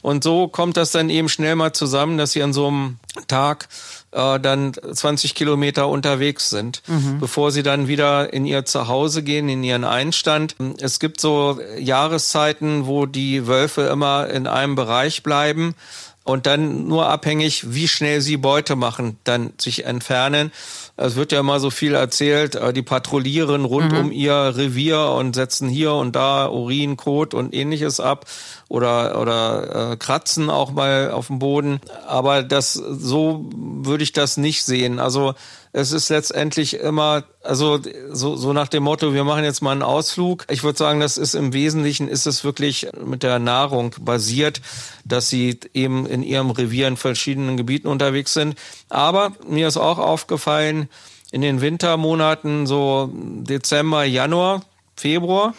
[0.00, 3.68] Und so kommt das dann eben schnell mal zusammen, dass sie an so einem Tag
[4.12, 7.18] äh, dann 20 Kilometer unterwegs sind, mhm.
[7.20, 10.56] bevor sie dann wieder in ihr Zuhause gehen, in ihren Einstand.
[10.80, 15.74] Es gibt so Jahreszeiten, wo die Wölfe immer in einem Bereich bleiben
[16.24, 20.52] und dann nur abhängig, wie schnell sie Beute machen, dann sich entfernen.
[20.96, 23.98] Es wird ja immer so viel erzählt, äh, die patrouillieren rund mhm.
[23.98, 28.26] um ihr Revier und setzen hier und da Urin, Kot und ähnliches ab
[28.72, 31.78] oder oder äh, kratzen auch mal auf dem Boden.
[32.06, 34.98] Aber das so würde ich das nicht sehen.
[34.98, 35.34] Also
[35.74, 37.78] es ist letztendlich immer, also
[38.10, 40.46] so, so nach dem Motto, wir machen jetzt mal einen Ausflug.
[40.50, 44.62] Ich würde sagen, das ist im Wesentlichen, ist es wirklich mit der Nahrung basiert,
[45.04, 48.54] dass sie eben in ihrem Revier in verschiedenen Gebieten unterwegs sind.
[48.88, 50.88] Aber mir ist auch aufgefallen,
[51.30, 54.62] in den Wintermonaten, so Dezember, Januar,
[54.96, 55.54] Februar,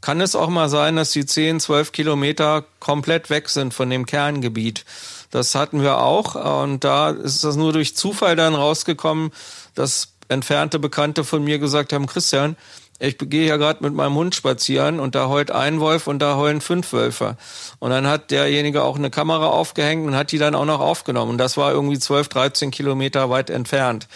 [0.00, 4.06] kann es auch mal sein, dass die 10, 12 Kilometer komplett weg sind von dem
[4.06, 4.84] Kerngebiet.
[5.30, 6.34] Das hatten wir auch.
[6.62, 9.30] Und da ist das nur durch Zufall dann rausgekommen,
[9.74, 12.56] dass entfernte Bekannte von mir gesagt haben, Christian,
[13.02, 16.36] ich gehe ja gerade mit meinem Hund spazieren und da heult ein Wolf und da
[16.36, 17.38] heulen fünf Wölfe.
[17.78, 21.32] Und dann hat derjenige auch eine Kamera aufgehängt und hat die dann auch noch aufgenommen.
[21.32, 24.06] Und das war irgendwie 12, 13 Kilometer weit entfernt.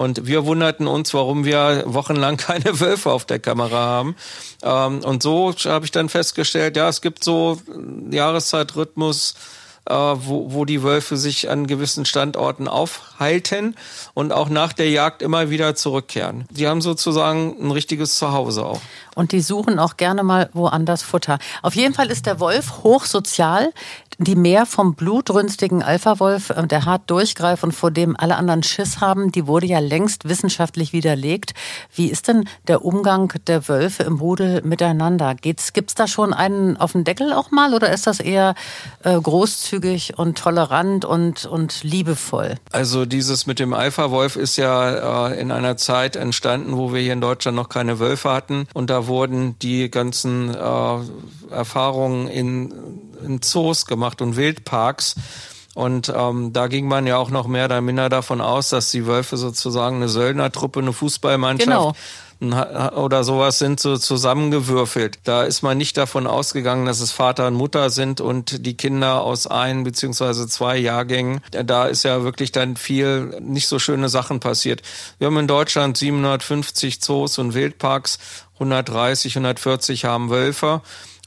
[0.00, 4.16] Und wir wunderten uns, warum wir wochenlang keine Wölfe auf der Kamera haben.
[4.62, 7.60] Ähm, und so habe ich dann festgestellt, ja, es gibt so
[8.10, 9.34] Jahreszeitrhythmus,
[9.84, 13.74] äh, wo, wo die Wölfe sich an gewissen Standorten aufhalten
[14.14, 16.46] und auch nach der Jagd immer wieder zurückkehren.
[16.48, 18.80] Die haben sozusagen ein richtiges Zuhause auch.
[19.14, 21.38] Und die suchen auch gerne mal woanders Futter.
[21.60, 23.72] Auf jeden Fall ist der Wolf hochsozial.
[24.22, 29.00] Die mehr vom blutrünstigen Alpha-Wolf, äh, der hart durchgreift und vor dem alle anderen Schiss
[29.00, 31.54] haben, die wurde ja längst wissenschaftlich widerlegt.
[31.94, 35.34] Wie ist denn der Umgang der Wölfe im Rudel miteinander?
[35.34, 38.54] Gibt es da schon einen auf den Deckel auch mal oder ist das eher
[39.04, 42.56] äh, großzügig und tolerant und, und liebevoll?
[42.72, 47.14] Also dieses mit dem Alpha-Wolf ist ja äh, in einer Zeit entstanden, wo wir hier
[47.14, 53.42] in Deutschland noch keine Wölfe hatten und da wurden die ganzen äh, Erfahrungen in, in
[53.42, 55.16] Zoos gemacht und Wildparks.
[55.74, 59.06] Und ähm, da ging man ja auch noch mehr oder minder davon aus, dass die
[59.06, 61.94] Wölfe sozusagen eine Söldnertruppe, eine Fußballmannschaft genau
[62.40, 65.18] oder sowas sind so zusammengewürfelt.
[65.24, 69.20] Da ist man nicht davon ausgegangen, dass es Vater und Mutter sind und die Kinder
[69.20, 71.42] aus ein beziehungsweise zwei Jahrgängen.
[71.50, 74.80] Da ist ja wirklich dann viel nicht so schöne Sachen passiert.
[75.18, 78.18] Wir haben in Deutschland 750 Zoos und Wildparks,
[78.54, 80.80] 130, 140 haben Wölfe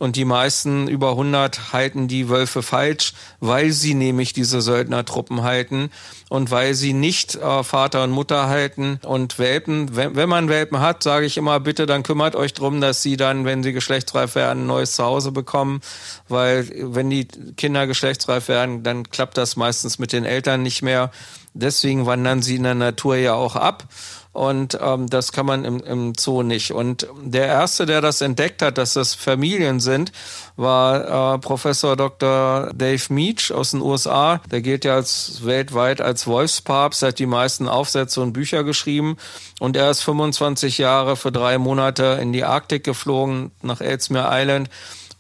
[0.03, 5.91] und die meisten über 100 halten die Wölfe falsch, weil sie nämlich diese Söldnertruppen halten
[6.27, 9.95] und weil sie nicht äh, Vater und Mutter halten und Welpen.
[9.95, 13.15] Wenn, wenn man Welpen hat, sage ich immer, bitte dann kümmert euch drum, dass sie
[13.15, 15.79] dann, wenn sie geschlechtsreif werden, ein neues Zuhause bekommen,
[16.27, 21.11] weil wenn die Kinder geschlechtsreif werden, dann klappt das meistens mit den Eltern nicht mehr.
[21.53, 23.87] Deswegen wandern sie in der Natur ja auch ab
[24.33, 26.71] und ähm, das kann man im, im Zoo nicht.
[26.71, 30.11] Und der erste, der das entdeckt hat, dass das Familien sind,
[30.55, 32.71] war äh, Professor Dr.
[32.73, 34.41] Dave Meach aus den USA.
[34.51, 39.17] Der gilt ja als weltweit als Wolfspapst, hat die meisten Aufsätze und Bücher geschrieben
[39.59, 44.69] und er ist 25 Jahre für drei Monate in die Arktik geflogen nach Ellesmere Island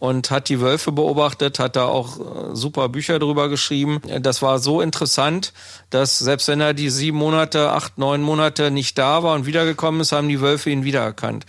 [0.03, 4.01] und hat die Wölfe beobachtet, hat da auch äh, super Bücher drüber geschrieben.
[4.19, 5.53] Das war so interessant,
[5.91, 10.01] dass selbst wenn er die sieben Monate, acht, neun Monate nicht da war und wiedergekommen
[10.01, 11.45] ist, haben die Wölfe ihn wiedererkannt.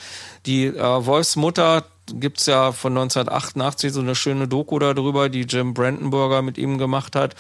[0.46, 6.40] Die äh, Wolfsmutter gibt's ja von 1988 so eine schöne Doku darüber, die Jim Brandenburger
[6.40, 7.34] mit ihm gemacht hat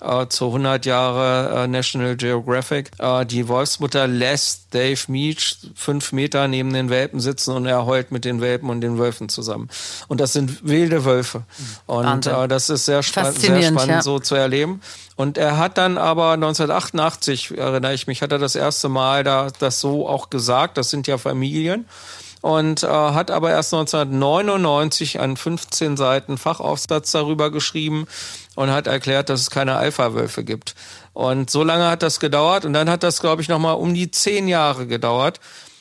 [0.00, 2.90] äh, zu 100 Jahre äh, National Geographic.
[2.98, 8.12] Äh, die Wolfsmutter lässt Dave Meach fünf Meter neben den Welpen sitzen und er heult
[8.12, 9.68] mit den Welpen und den Wölfen zusammen.
[10.08, 11.44] Und das sind wilde Wölfe.
[11.86, 14.02] Und äh, das ist sehr, spa sehr spannend ja.
[14.02, 14.80] so zu erleben.
[15.16, 19.48] Und er hat dann aber 1988, erinnere ich mich, hat er das erste Mal da
[19.58, 21.86] das so auch gesagt, das sind ja Familien
[22.44, 28.06] und äh, hat aber erst 1999 einen 15 Seiten Fachaufsatz darüber geschrieben
[28.54, 30.74] und hat erklärt, dass es keine Alpha-Wölfe gibt.
[31.12, 34.10] Und so lange hat das gedauert und dann hat das, glaube ich, nochmal um die
[34.10, 35.40] zehn Jahre gedauert,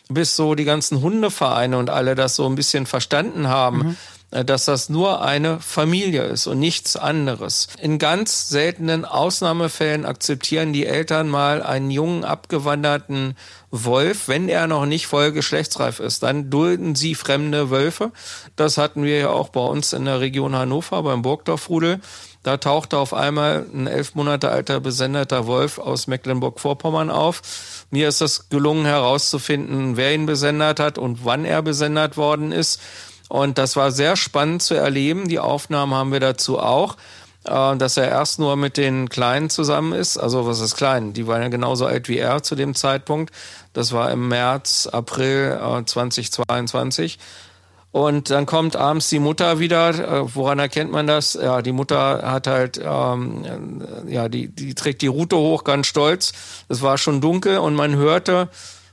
[0.09, 3.77] bis so die ganzen Hundevereine und alle das so ein bisschen verstanden haben.
[3.77, 3.97] Mhm
[4.33, 7.67] äh, dass das nur eine Familie ist und nichts anderes.
[7.79, 13.35] In ganz seltenen Ausnahmefällen akzeptieren die Eltern mal einen jungen abgewanderten
[13.69, 16.23] Wolf, wenn er noch nicht voll geschlechtsreif ist.
[16.23, 18.11] Dann dulden sie fremde Wölfe.
[18.55, 21.99] Das hatten wir ja auch bei uns in der Region Hannover beim Burgdorfrudel.
[22.43, 27.41] Da tauchte auf einmal ein elf Monate alter besendeter Wolf aus Mecklenburg-Vorpommern auf.
[27.89, 32.81] Mir ist es gelungen herauszufinden, wer ihn besendet hat und wann er besendet worden ist.
[33.29, 35.29] Und das war sehr spannend zu erleben.
[35.29, 36.97] Die Aufnahmen haben wir dazu auch,
[37.45, 40.17] äh, dass er erst nur mit den Kleinen zusammen ist.
[40.17, 41.13] Also was ist klein?
[41.13, 43.33] Die waren ja genauso alt wie er zu dem Zeitpunkt.
[43.71, 47.19] Das war im März, April 2022.
[47.93, 49.89] Äh, Und dann kommt abends die Mutter wieder.
[49.89, 51.33] Äh, woran erkennt man das?
[51.33, 56.33] Ja, die Mutter hat halt, ähm, ja, die, die trägt die Rute hoch, ganz stolz.
[56.69, 58.49] Es war schon dunkel und man hörte,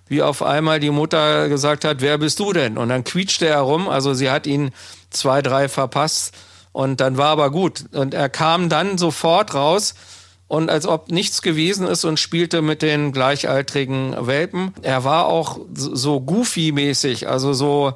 [0.07, 2.79] wie auf einmal die Mutter gesagt hat, wer bist du denn?
[2.79, 4.71] Und dann quietschte er rum, also sie hat ihn
[5.11, 6.35] zwei, drei verpasst
[6.73, 7.85] und dann war aber gut.
[7.93, 9.95] Und er kam dann sofort raus
[10.49, 14.75] und als ob nichts gewesen ist und spielte mit den gleichaltrigen Welpen.
[14.83, 17.93] Er war auch so goofy-mäßig, also so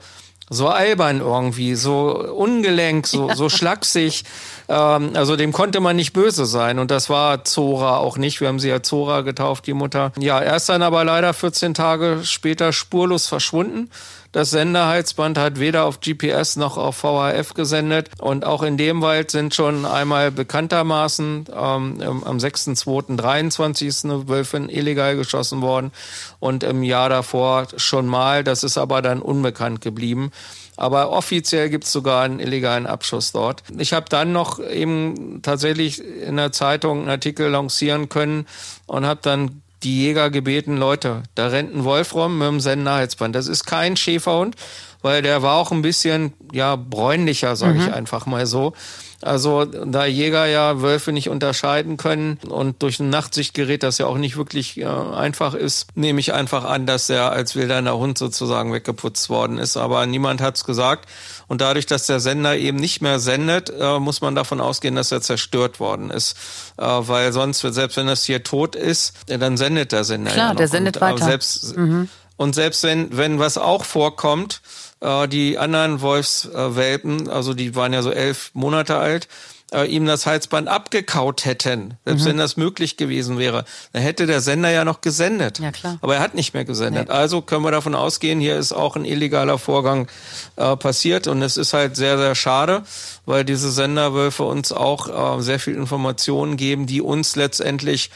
[0.50, 4.24] so albern irgendwie, so ungelenk, so, so schlaksig.
[4.68, 6.78] Ähm, also dem konnte man nicht böse sein.
[6.78, 8.40] Und das war Zora auch nicht.
[8.40, 10.12] Wir haben sie ja Zora getauft, die Mutter.
[10.18, 13.90] Ja, er ist dann aber leider 14 Tage später spurlos verschwunden.
[14.34, 18.10] Das Senderhalsband hat weder auf GPS noch auf VHF gesendet.
[18.18, 24.68] Und auch in dem Wald sind schon einmal bekanntermaßen ähm, am 6.2.23 ist eine Wölfin
[24.68, 25.92] illegal geschossen worden.
[26.40, 28.42] Und im Jahr davor schon mal.
[28.42, 30.32] Das ist aber dann unbekannt geblieben.
[30.76, 33.62] Aber offiziell gibt es sogar einen illegalen Abschuss dort.
[33.78, 38.46] Ich habe dann noch eben tatsächlich in der Zeitung einen Artikel lancieren können
[38.86, 43.36] und habe dann die Jäger gebeten, Leute, da rennt ein Wolf rum mit dem Senderheitsband.
[43.36, 44.56] Das ist kein Schäferhund.
[45.04, 47.80] Weil der war auch ein bisschen, ja, bräunlicher, sage mhm.
[47.82, 48.72] ich einfach mal so.
[49.20, 54.16] Also da Jäger ja Wölfe nicht unterscheiden können und durch ein Nachtsichtgerät das ja auch
[54.16, 58.72] nicht wirklich äh, einfach ist, nehme ich einfach an, dass er als wilder Hund sozusagen
[58.72, 59.76] weggeputzt worden ist.
[59.76, 61.08] Aber niemand hat's gesagt.
[61.48, 65.12] Und dadurch, dass der Sender eben nicht mehr sendet, äh, muss man davon ausgehen, dass
[65.12, 66.36] er zerstört worden ist.
[66.78, 70.32] Äh, weil sonst, selbst wenn das hier tot ist, dann sendet der Sender.
[70.32, 71.24] Klar, ja der sendet und, weiter.
[71.24, 72.08] Selbst, mhm.
[72.36, 74.60] Und selbst wenn, wenn was auch vorkommt,
[75.00, 79.28] äh, die anderen Wolfswelpen, also die waren ja so elf Monate alt,
[79.72, 82.28] äh, ihm das Halsband abgekaut hätten, selbst mhm.
[82.30, 85.58] wenn das möglich gewesen wäre, dann hätte der Sender ja noch gesendet.
[85.58, 85.98] Ja, klar.
[86.00, 87.08] Aber er hat nicht mehr gesendet.
[87.08, 87.14] Nee.
[87.14, 90.08] Also können wir davon ausgehen, hier ist auch ein illegaler Vorgang
[90.56, 92.82] äh, passiert und es ist halt sehr, sehr schade,
[93.26, 98.10] weil diese Senderwölfe uns auch äh, sehr viel Informationen geben, die uns letztendlich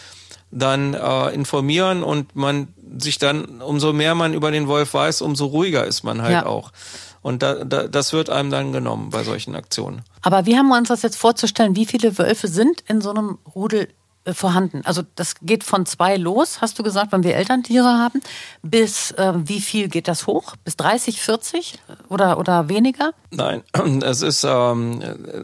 [0.51, 5.47] dann äh, informieren und man sich dann, umso mehr man über den Wolf weiß, umso
[5.47, 6.47] ruhiger ist man halt ja.
[6.47, 6.73] auch.
[7.21, 10.03] Und da, da, das wird einem dann genommen bei solchen Aktionen.
[10.23, 11.77] Aber wie haben wir uns das jetzt vorzustellen?
[11.77, 13.89] Wie viele Wölfe sind in so einem Rudel
[14.25, 14.83] äh, vorhanden?
[14.85, 18.23] Also das geht von zwei los, hast du gesagt, wenn wir Elterntiere haben,
[18.63, 20.55] bis äh, wie viel geht das hoch?
[20.65, 23.13] Bis 30, 40 oder, oder weniger?
[23.31, 23.63] Nein,
[24.03, 25.03] es ist ähm,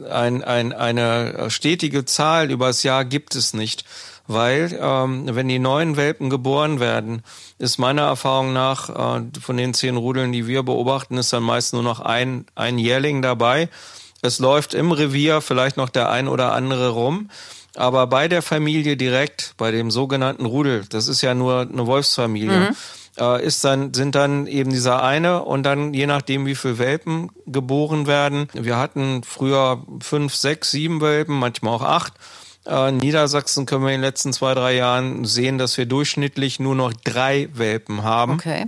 [0.09, 3.85] ein, ein, eine stetige Zahl übers Jahr gibt es nicht
[4.27, 7.23] weil ähm, wenn die neuen Welpen geboren werden,
[7.59, 11.73] ist meiner Erfahrung nach äh, von den zehn Rudeln, die wir beobachten, ist dann meist
[11.73, 13.69] nur noch ein, ein Jährling dabei.
[14.21, 17.29] Es läuft im Revier vielleicht noch der ein oder andere rum.
[17.75, 22.69] Aber bei der Familie direkt, bei dem sogenannten Rudel, das ist ja nur eine Wolfsfamilie,
[22.69, 22.75] mhm.
[23.17, 27.31] äh, ist dann, sind dann eben dieser eine und dann je nachdem, wie viele Welpen
[27.45, 28.47] geboren werden.
[28.53, 32.13] Wir hatten früher fünf, sechs, sieben Welpen, manchmal auch acht.
[32.65, 36.59] Äh, in Niedersachsen können wir in den letzten zwei, drei Jahren sehen, dass wir durchschnittlich
[36.59, 38.33] nur noch drei Welpen haben.
[38.33, 38.65] Okay.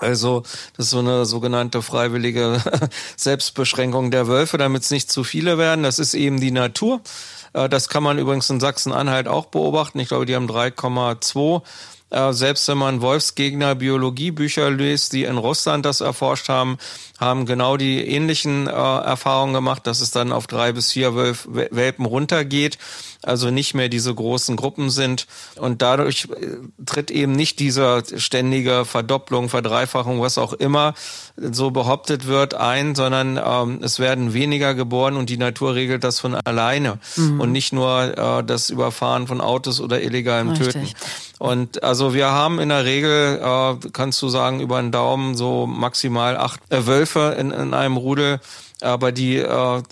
[0.00, 0.42] Also
[0.76, 2.62] das ist so eine sogenannte freiwillige
[3.16, 5.82] Selbstbeschränkung der Wölfe, damit es nicht zu viele werden.
[5.82, 7.00] Das ist eben die Natur.
[7.52, 9.98] Äh, das kann man übrigens in Sachsen-Anhalt auch beobachten.
[9.98, 11.62] Ich glaube, die haben 3,2
[12.10, 16.78] äh, selbst wenn man Wolfsgegner Biologiebücher liest, die in Russland das erforscht haben,
[17.20, 21.46] haben genau die ähnlichen äh, Erfahrungen gemacht, dass es dann auf drei bis vier Wölf,
[21.50, 22.78] Welpen runtergeht,
[23.22, 25.26] also nicht mehr diese großen Gruppen sind.
[25.56, 30.94] Und dadurch äh, tritt eben nicht diese ständige Verdopplung, Verdreifachung, was auch immer
[31.36, 36.20] so behauptet wird, ein, sondern ähm, es werden weniger geboren und die Natur regelt das
[36.20, 37.40] von alleine mhm.
[37.40, 40.72] und nicht nur äh, das Überfahren von Autos oder illegalem Richtig.
[40.72, 40.88] Töten.
[41.38, 45.66] Und also wir haben in der Regel, äh, kannst du sagen, über den Daumen so
[45.66, 48.40] maximal acht äh, Wölfe in, in einem Rudel,
[48.80, 49.82] aber die äh,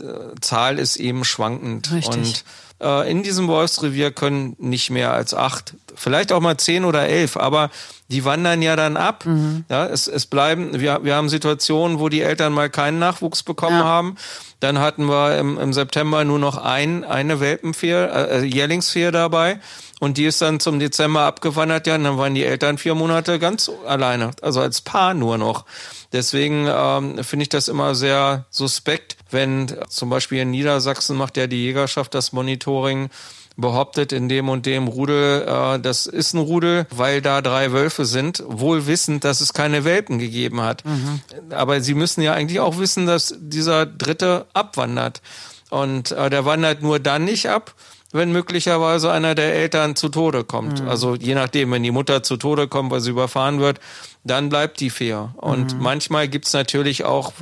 [0.40, 1.92] Zahl ist eben schwankend.
[1.92, 2.16] Richtig.
[2.16, 2.44] Und
[2.78, 7.70] in diesem Wolfsrevier können nicht mehr als acht, vielleicht auch mal zehn oder elf, aber
[8.08, 9.24] die wandern ja dann ab.
[9.24, 9.64] Mhm.
[9.68, 13.78] Ja, es, es bleiben, wir, wir haben Situationen, wo die Eltern mal keinen Nachwuchs bekommen
[13.78, 13.84] ja.
[13.84, 14.16] haben.
[14.60, 19.58] Dann hatten wir im, im September nur noch ein, eine Welpenfehe, äh, Jährlingsfehe dabei.
[19.98, 23.38] Und die ist dann zum Dezember abgewandert, ja, und dann waren die Eltern vier Monate
[23.38, 25.64] ganz alleine, also als Paar nur noch.
[26.12, 31.46] Deswegen ähm, finde ich das immer sehr suspekt, wenn zum Beispiel in Niedersachsen macht ja
[31.46, 33.08] die Jägerschaft das Monitoring
[33.56, 38.04] behauptet in dem und dem Rudel, äh, das ist ein Rudel, weil da drei Wölfe
[38.04, 40.84] sind, wohl wissend, dass es keine Welpen gegeben hat.
[40.84, 41.20] Mhm.
[41.50, 45.22] Aber sie müssen ja eigentlich auch wissen, dass dieser dritte abwandert.
[45.70, 47.74] Und äh, der wandert nur dann nicht ab,
[48.12, 50.82] wenn möglicherweise einer der Eltern zu Tode kommt.
[50.82, 50.88] Mhm.
[50.88, 53.80] Also je nachdem, wenn die Mutter zu Tode kommt, weil sie überfahren wird,
[54.24, 55.34] dann bleibt die fair.
[55.36, 55.82] Und mhm.
[55.82, 57.32] manchmal gibt's natürlich auch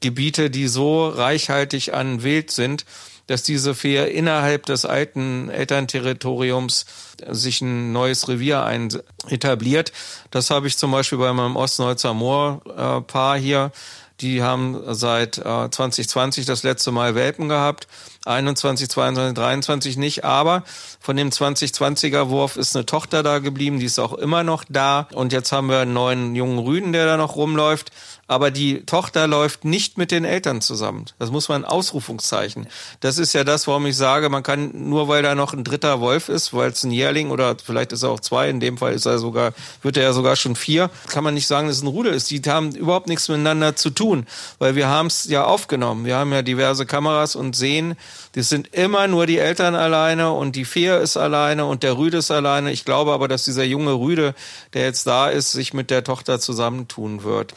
[0.00, 2.84] Gebiete, die so reichhaltig an Wild sind,
[3.26, 6.84] dass diese Fee innerhalb des alten Elternterritoriums
[7.30, 8.90] sich ein neues Revier ein
[9.28, 9.92] etabliert.
[10.30, 13.72] Das habe ich zum Beispiel bei meinem Ostneuzer Moor-Paar hier.
[14.20, 17.88] Die haben seit äh, 2020 das letzte Mal Welpen gehabt.
[18.24, 20.62] 21, 22, 23 nicht, aber
[21.00, 25.08] von dem 2020er Wurf ist eine Tochter da geblieben, die ist auch immer noch da.
[25.12, 27.90] Und jetzt haben wir einen neuen jungen Rüden, der da noch rumläuft
[28.26, 31.04] aber die Tochter läuft nicht mit den Eltern zusammen.
[31.18, 32.66] Das muss man Ausrufungszeichen.
[33.00, 36.00] Das ist ja das, warum ich sage, man kann nur weil da noch ein dritter
[36.00, 38.92] Wolf ist, weil es ein Jährling oder vielleicht ist er auch zwei, in dem Fall
[38.92, 41.82] ist er sogar, wird er ja sogar schon vier, kann man nicht sagen, dass es
[41.82, 42.30] ein Rudel ist.
[42.30, 44.26] Die haben überhaupt nichts miteinander zu tun,
[44.58, 46.04] weil wir haben es ja aufgenommen.
[46.04, 47.96] Wir haben ja diverse Kameras und sehen,
[48.32, 52.18] das sind immer nur die Eltern alleine und die Fee ist alleine und der Rüde
[52.18, 52.72] ist alleine.
[52.72, 54.34] Ich glaube aber, dass dieser junge Rüde,
[54.72, 57.54] der jetzt da ist, sich mit der Tochter zusammentun wird.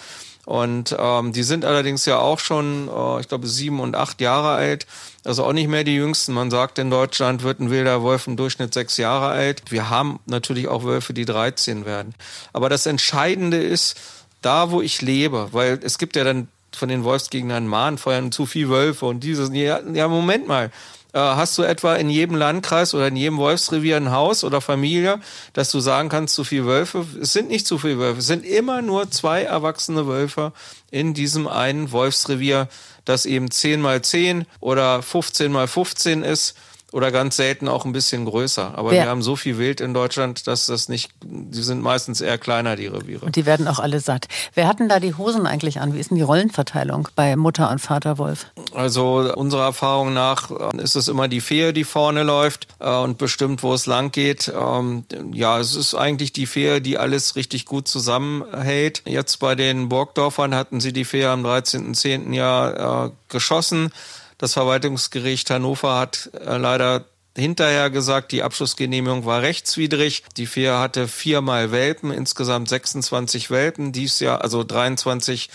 [0.48, 4.52] Und ähm, die sind allerdings ja auch schon, äh, ich glaube, sieben und acht Jahre
[4.52, 4.88] alt.
[5.26, 6.32] Also auch nicht mehr die jüngsten.
[6.32, 9.64] Man sagt, in Deutschland wird ein wilder Wolf im Durchschnitt sechs Jahre alt.
[9.72, 12.16] Wir haben natürlich auch Wölfe, die 13 werden.
[12.54, 14.00] Aber das Entscheidende ist,
[14.42, 18.46] da wo ich lebe, weil es gibt ja dann von den Wolfsgegnern mahnen, feuern zu
[18.46, 19.50] viel Wölfe und dieses.
[19.52, 20.72] Ja, ja, Moment mal.
[21.18, 25.20] Äh, hast du etwa in jedem Landkreis oder in jedem Wolfsrevier ein Haus oder Familie,
[25.54, 27.08] dass du sagen kannst, zu viel Wölfe?
[27.20, 28.20] Es sind nicht zu viele Wölfe.
[28.20, 30.54] Es sind immer nur zwei erwachsene Wölfe
[30.92, 32.68] in diesem einen Wolfsrevier,
[33.04, 36.56] das eben 10 mal 10 oder 15 mal 15 ist
[36.94, 38.78] oder ganz selten auch ein bisschen größer.
[38.78, 39.04] Aber Wer?
[39.04, 42.78] wir haben so viel Wild in Deutschland, dass das nicht, die sind meistens eher kleiner,
[42.78, 43.26] die Reviere.
[43.26, 44.28] Und die werden auch alle satt.
[44.54, 45.94] Wer hatten da die Hosen eigentlich an?
[45.94, 48.48] Wie ist denn die Rollenverteilung bei Mutter und Vater Wolf?
[48.74, 53.18] Also unserer Erfahrung nach äh, ist es immer die Fee, die vorne läuft äh, und
[53.18, 54.52] bestimmt, wo es lang geht.
[54.58, 59.02] Ähm, ja, es ist eigentlich die Fee, die alles richtig gut zusammenhält.
[59.06, 62.34] Jetzt bei den Burgdorfern hatten sie die Fee am 13.10.
[62.34, 63.92] Jahr äh, geschossen.
[64.38, 70.24] Das Verwaltungsgericht Hannover hat äh, leider hinterher gesagt, die Abschlussgenehmigung war rechtswidrig.
[70.38, 73.92] Die Vier hatte viermal Welpen, insgesamt 26 Welpen.
[73.92, 75.50] Dies Jahr, also 23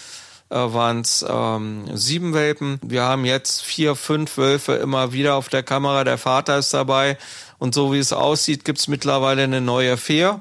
[0.51, 2.79] äh, waren es ähm, sieben Welpen.
[2.83, 6.05] Wir haben jetzt vier, fünf Wölfe immer wieder auf der Kamera.
[6.05, 7.19] Der Vater ist dabei.
[7.59, 10.41] Und so wie es aussieht, gibt's mittlerweile eine neue Fähr.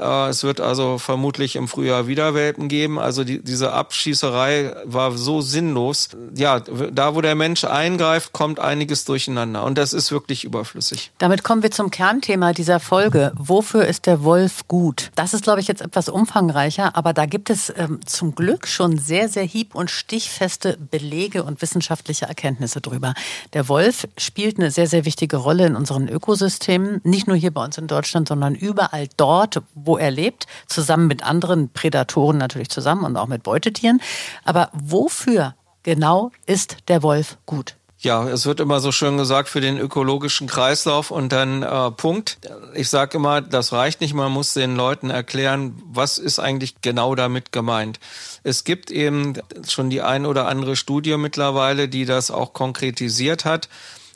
[0.00, 2.98] Äh, es wird also vermutlich im Frühjahr wieder Welpen geben.
[2.98, 6.08] Also die, diese Abschießerei war so sinnlos.
[6.34, 9.64] Ja, da wo der Mensch eingreift, kommt einiges durcheinander.
[9.64, 11.12] Und das ist wirklich überflüssig.
[11.18, 13.32] Damit kommen wir zum Kernthema dieser Folge.
[13.36, 15.10] Wofür ist der Wolf gut?
[15.14, 18.98] Das ist, glaube ich, jetzt etwas umfangreicher, aber da gibt es ähm, zum Glück schon
[18.98, 23.14] sehr, sehr hieb- und stichfeste Belege und wissenschaftliche Erkenntnisse drüber.
[23.52, 27.00] Der Wolf spielt eine sehr, sehr wichtige Rolle in unseren Ökosystemen.
[27.04, 31.08] Nicht nur hier bei uns in Deutschland, sondern überall dort, wo wo er lebt, zusammen
[31.08, 34.00] mit anderen Prädatoren natürlich zusammen und auch mit Beutetieren.
[34.44, 37.74] Aber wofür genau ist der Wolf gut?
[37.98, 42.38] Ja, es wird immer so schön gesagt für den ökologischen Kreislauf und dann äh, Punkt.
[42.72, 47.16] Ich sage immer, das reicht nicht, man muss den Leuten erklären, was ist eigentlich genau
[47.16, 47.98] damit gemeint.
[48.44, 49.34] Es gibt eben
[49.68, 53.68] schon die ein oder andere Studie mittlerweile, die das auch konkretisiert hat,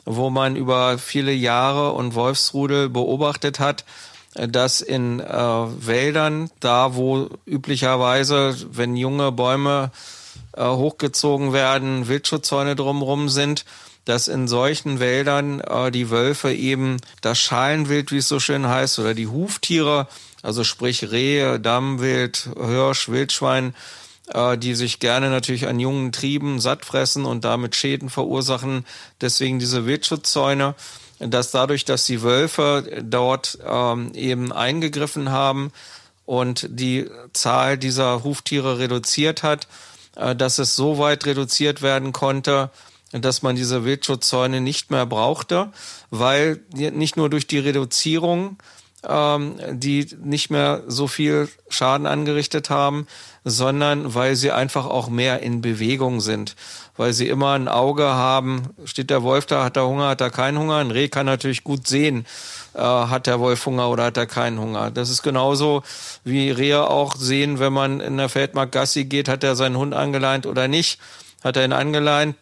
[0.05, 3.83] wo man über viele Jahre und Wolfsrudel beobachtet hat,
[4.35, 9.91] dass in äh, Wäldern, da wo üblicherweise, wenn junge Bäume
[10.55, 13.65] äh, hochgezogen werden, Wildschutzzäune drumherum sind,
[14.03, 18.99] dass in solchen Wäldern äh, die Wölfe eben das Schalenwild, wie es so schön heißt,
[18.99, 20.07] oder die Huftiere,
[20.43, 23.73] also sprich Rehe, Dammwild, Hirsch, Wildschwein,
[24.27, 28.85] äh, die sich gerne natürlich an jungen Trieben satt fressen und damit Schäden verursachen.
[29.21, 30.75] Deswegen diese Wildschutzzäune
[31.19, 35.71] dass dadurch, dass die Wölfe dort ähm, eben eingegriffen haben
[36.25, 39.67] und die Zahl dieser Huftiere reduziert hat,
[40.15, 42.69] äh, dass es so weit reduziert werden konnte,
[43.11, 45.71] dass man diese Wildschutzzäune nicht mehr brauchte,
[46.09, 48.57] weil nicht nur durch die Reduzierung
[49.07, 53.07] ähm, die nicht mehr so viel Schaden angerichtet haben,
[53.45, 56.55] sondern weil sie einfach auch mehr in Bewegung sind
[56.97, 60.29] weil sie immer ein Auge haben, steht der Wolf da, hat er Hunger, hat er
[60.29, 60.77] keinen Hunger.
[60.77, 62.25] Ein Reh kann natürlich gut sehen,
[62.73, 64.91] äh, hat der Wolf Hunger oder hat er keinen Hunger.
[64.91, 65.83] Das ist genauso
[66.23, 69.93] wie Rehe auch sehen, wenn man in der Feldmark Gassi geht, hat er seinen Hund
[69.93, 70.99] angeleint oder nicht.
[71.43, 72.35] Hat er ihn angeleint,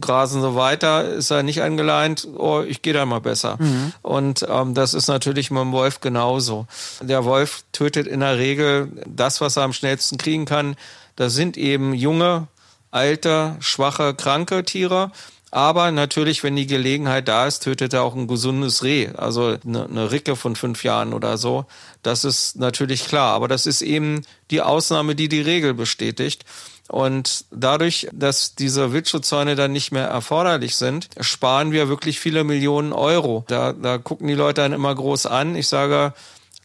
[0.00, 3.56] grasen so weiter, ist er nicht angeleint, oh, ich gehe da mal besser.
[3.58, 3.92] Mhm.
[4.02, 6.66] Und ähm, das ist natürlich mit dem Wolf genauso.
[7.00, 10.76] Der Wolf tötet in der Regel das, was er am schnellsten kriegen kann.
[11.16, 12.46] Das sind eben junge,
[12.90, 15.10] alte, schwache, kranke Tiere.
[15.50, 19.08] Aber natürlich, wenn die Gelegenheit da ist, tötet er auch ein gesundes Reh.
[19.16, 21.66] Also eine, eine Ricke von fünf Jahren oder so.
[22.02, 23.32] Das ist natürlich klar.
[23.34, 26.44] Aber das ist eben die Ausnahme, die die Regel bestätigt.
[26.88, 32.92] Und dadurch, dass diese Wildschutzzäune dann nicht mehr erforderlich sind, sparen wir wirklich viele Millionen
[32.92, 33.44] Euro.
[33.48, 35.56] Da, da gucken die Leute dann immer groß an.
[35.56, 36.14] Ich sage,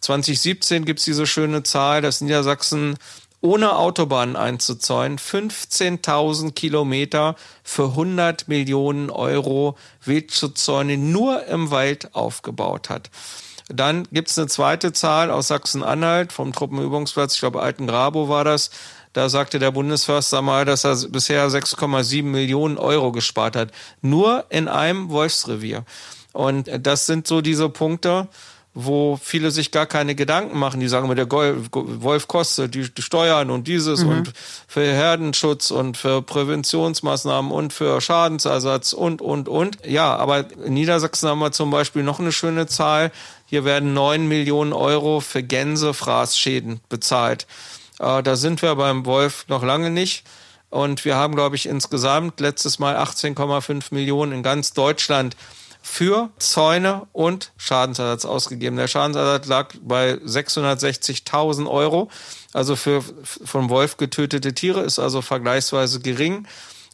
[0.01, 2.97] 2017 gibt's diese schöne Zahl, dass Niedersachsen
[3.41, 13.09] ohne Autobahnen einzuzäunen, 15.000 Kilometer für 100 Millionen Euro Wildschutzzäune nur im Wald aufgebaut hat.
[13.67, 18.69] Dann gibt's eine zweite Zahl aus Sachsen-Anhalt vom Truppenübungsplatz, ich glaube Altengrabo war das.
[19.13, 23.71] Da sagte der Bundesförster mal, dass er bisher 6,7 Millionen Euro gespart hat.
[24.01, 25.83] Nur in einem Wolfsrevier.
[26.31, 28.29] Und das sind so diese Punkte,
[28.73, 30.79] wo viele sich gar keine Gedanken machen.
[30.79, 34.09] Die sagen immer, der Wolf kostet die Steuern und dieses mhm.
[34.09, 34.33] und
[34.67, 39.85] für Herdenschutz und für Präventionsmaßnahmen und für Schadensersatz und, und, und.
[39.85, 43.11] Ja, aber in Niedersachsen haben wir zum Beispiel noch eine schöne Zahl.
[43.45, 47.47] Hier werden neun Millionen Euro für Gänsefraßschäden bezahlt.
[48.01, 50.25] Äh, da sind wir beim Wolf noch lange nicht.
[50.69, 55.35] Und wir haben, glaube ich, insgesamt letztes Mal 18,5 Millionen in ganz Deutschland
[55.81, 58.77] für Zäune und Schadensersatz ausgegeben.
[58.77, 62.09] Der Schadensersatz lag bei 660.000 Euro.
[62.53, 66.47] Also für vom Wolf getötete Tiere ist also vergleichsweise gering.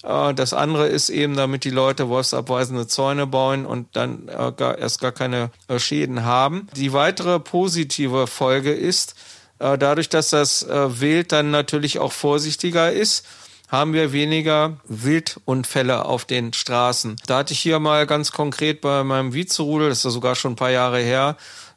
[0.03, 5.01] Äh, das andere ist eben, damit die Leute wolfsabweisende Zäune bauen und dann äh, erst
[5.01, 6.67] gar keine äh, Schäden haben.
[6.75, 9.15] Die weitere positive Folge ist,
[9.59, 13.25] dadurch, dass das Wild dann natürlich auch vorsichtiger ist,
[13.67, 17.17] haben wir weniger Wildunfälle auf den Straßen.
[17.27, 20.53] Da hatte ich hier mal ganz konkret bei meinem Vizerudel, das ist ja sogar schon
[20.53, 21.35] ein paar Jahre her,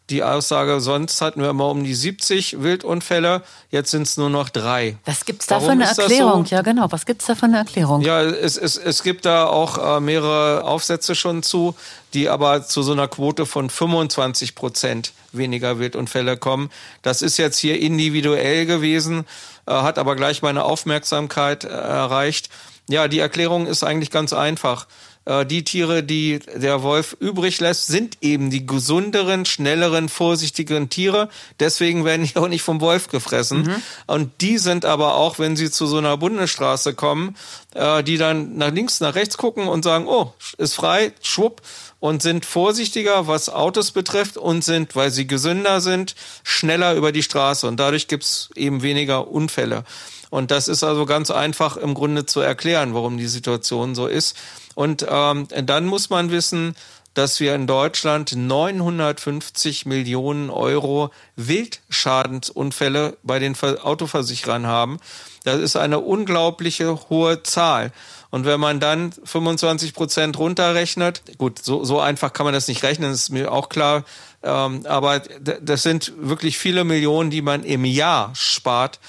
[0.08, 4.48] die Aussage, sonst hatten wir immer um die 70 Wildunfälle, jetzt sind es nur noch
[4.48, 4.96] drei.
[5.04, 6.46] Was gibt's da Warum für eine Erklärung?
[6.46, 6.54] So?
[6.54, 6.90] Ja, genau.
[6.90, 8.00] Was gibt's da für eine Erklärung?
[8.02, 11.76] Ja, es, es, es gibt da auch äh, mehrere Aufsätze schon zu,
[12.12, 16.70] die aber zu so einer Quote von 25 Prozent weniger Wildunfälle kommen.
[17.02, 19.26] Das ist jetzt hier individuell gewesen,
[19.66, 22.50] äh, hat aber gleich meine Aufmerksamkeit äh, erreicht.
[22.88, 24.86] Ja, die Erklärung ist eigentlich ganz einfach.
[25.24, 31.28] Äh, die Tiere, die der Wolf übrig lässt, sind eben die gesunderen, schnelleren, vorsichtigeren Tiere.
[31.58, 33.62] Deswegen werden die auch nicht vom Wolf gefressen.
[33.62, 33.82] Mhm.
[34.06, 37.36] Und die sind aber auch, wenn sie zu so einer Bundesstraße kommen,
[37.74, 41.62] äh, die dann nach links, nach rechts gucken und sagen, oh, ist frei, schwupp,
[42.00, 47.22] und sind vorsichtiger, was Autos betrifft und sind, weil sie gesünder sind, schneller über die
[47.22, 47.68] Straße.
[47.68, 49.84] Und dadurch gibt's eben weniger Unfälle.
[50.30, 54.36] Und das ist also ganz einfach im Grunde zu erklären, warum die Situation so ist.
[54.74, 56.76] Und ähm, dann muss man wissen,
[57.14, 65.00] dass wir in Deutschland 950 Millionen Euro Wildschadensunfälle bei den Autoversicherern haben.
[65.44, 67.92] Das ist eine unglaubliche hohe Zahl.
[68.30, 72.84] Und wenn man dann 25 Prozent runterrechnet, gut, so, so einfach kann man das nicht
[72.84, 74.04] rechnen, ist mir auch klar.
[74.44, 75.20] Ähm, aber
[75.60, 79.00] das sind wirklich viele Millionen, die man im Jahr spart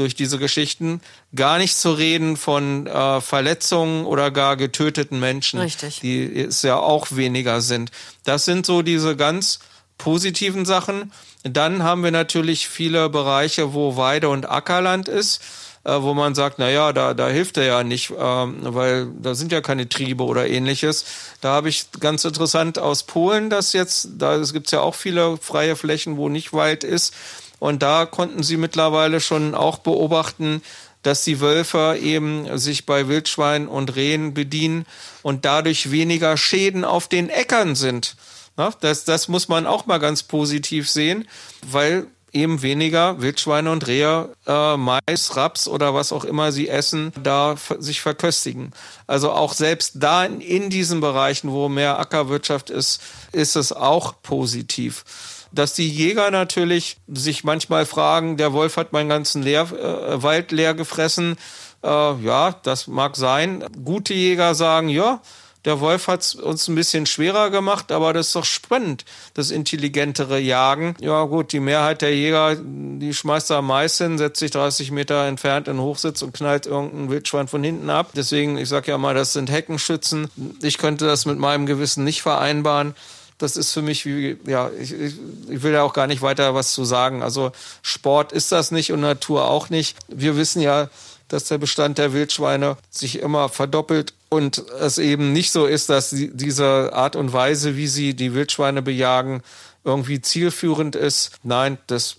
[0.00, 1.00] durch diese Geschichten.
[1.36, 6.00] Gar nicht zu reden von äh, Verletzungen oder gar getöteten Menschen, Richtig.
[6.00, 7.90] die es ja auch weniger sind.
[8.24, 9.60] Das sind so diese ganz
[9.98, 11.12] positiven Sachen.
[11.42, 15.42] Dann haben wir natürlich viele Bereiche, wo Weide- und Ackerland ist
[15.82, 19.34] äh, wo man sagt, na ja, da, da hilft er ja nicht, ähm, weil da
[19.34, 21.06] sind ja keine Triebe oder ähnliches.
[21.40, 25.38] Da habe ich ganz interessant aus Polen das jetzt, da gibt es ja auch viele
[25.38, 27.14] freie Flächen, wo nicht Wald ist.
[27.60, 30.62] Und da konnten sie mittlerweile schon auch beobachten,
[31.02, 34.86] dass die Wölfe eben sich bei Wildschweinen und Rehen bedienen
[35.22, 38.16] und dadurch weniger Schäden auf den Äckern sind.
[38.80, 41.26] Das, das muss man auch mal ganz positiv sehen,
[41.66, 47.12] weil eben weniger Wildschweine und Rehe äh, Mais, Raps oder was auch immer sie essen,
[47.22, 48.72] da sich verköstigen.
[49.06, 53.00] Also auch selbst da in diesen Bereichen, wo mehr Ackerwirtschaft ist,
[53.32, 55.04] ist es auch positiv
[55.52, 60.52] dass die Jäger natürlich sich manchmal fragen, der Wolf hat meinen ganzen leer, äh, Wald
[60.52, 61.36] leer gefressen.
[61.82, 63.64] Äh, ja, das mag sein.
[63.84, 65.20] Gute Jäger sagen, ja,
[65.66, 69.50] der Wolf hat es uns ein bisschen schwerer gemacht, aber das ist doch spannend, das
[69.50, 70.94] intelligentere Jagen.
[71.00, 75.26] Ja gut, die Mehrheit der Jäger, die schmeißt da Mais hin, setzt sich 30 Meter
[75.26, 78.12] entfernt in den Hochsitz und knallt irgendein Wildschwein von hinten ab.
[78.14, 80.30] Deswegen, ich sag ja mal, das sind Heckenschützen.
[80.62, 82.94] Ich könnte das mit meinem Gewissen nicht vereinbaren
[83.40, 85.14] das ist für mich wie, ja, ich, ich
[85.62, 87.22] will ja auch gar nicht weiter was zu sagen.
[87.22, 89.96] Also Sport ist das nicht und Natur auch nicht.
[90.08, 90.90] Wir wissen ja,
[91.28, 96.10] dass der Bestand der Wildschweine sich immer verdoppelt und es eben nicht so ist, dass
[96.10, 99.42] diese Art und Weise, wie sie die Wildschweine bejagen,
[99.84, 101.32] irgendwie zielführend ist.
[101.42, 102.16] Nein, das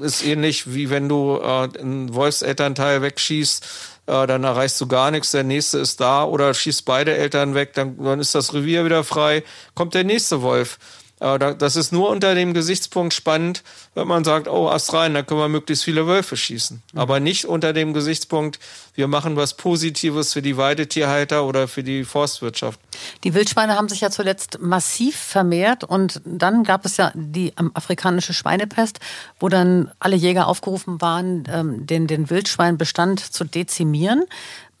[0.00, 3.64] ist ähnlich wie wenn du äh, einen Wolfselternteil wegschießt
[4.06, 7.72] äh, dann erreichst du gar nichts, der nächste ist da oder schießt beide Eltern weg,
[7.74, 9.44] dann, dann ist das Revier wieder frei,
[9.74, 10.78] kommt der nächste Wolf.
[11.24, 13.62] Das ist nur unter dem Gesichtspunkt spannend,
[13.94, 16.82] wenn man sagt, oh, Ast rein, da können wir möglichst viele Wölfe schießen.
[16.92, 16.98] Mhm.
[16.98, 18.58] Aber nicht unter dem Gesichtspunkt,
[18.94, 22.78] wir machen was Positives für die Weidetierhalter oder für die Forstwirtschaft.
[23.24, 28.34] Die Wildschweine haben sich ja zuletzt massiv vermehrt und dann gab es ja die afrikanische
[28.34, 29.00] Schweinepest,
[29.40, 34.24] wo dann alle Jäger aufgerufen waren, ähm, den, den Wildschweinbestand zu dezimieren.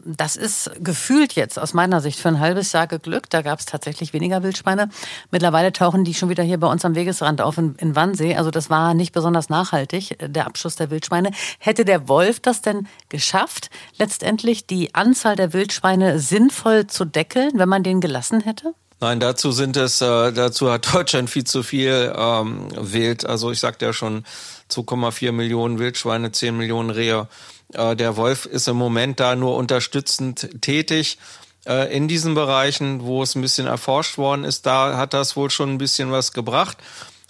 [0.06, 3.32] Das ist gefühlt jetzt aus meiner Sicht für ein halbes Jahr geglückt.
[3.32, 4.90] Da gab es tatsächlich weniger Wildschweine.
[5.30, 8.36] Mittlerweile tauchen die schon wieder hier bei uns am Wegesrand auf in, in Wannsee.
[8.36, 11.30] Also das war nicht besonders nachhaltig, der Abschuss der Wildschweine.
[11.58, 17.68] Hätte der Wolf das denn geschafft, letztendlich die Anzahl der Wildschweine sinnvoll zu deckeln, wenn
[17.68, 18.74] man den gelassen hätte?
[19.00, 23.26] Nein, dazu sind es, äh, dazu hat Deutschland viel zu viel ähm, Wild.
[23.26, 24.24] Also ich sagte ja schon
[24.70, 27.28] 2,4 Millionen Wildschweine, 10 Millionen Rehe.
[27.74, 31.18] Äh, der Wolf ist im Moment da nur unterstützend tätig
[31.66, 34.66] äh, in diesen Bereichen, wo es ein bisschen erforscht worden ist.
[34.66, 36.78] Da hat das wohl schon ein bisschen was gebracht.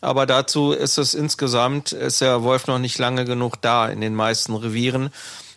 [0.01, 4.15] Aber dazu ist es insgesamt, ist der Wolf noch nicht lange genug da in den
[4.15, 5.11] meisten Revieren.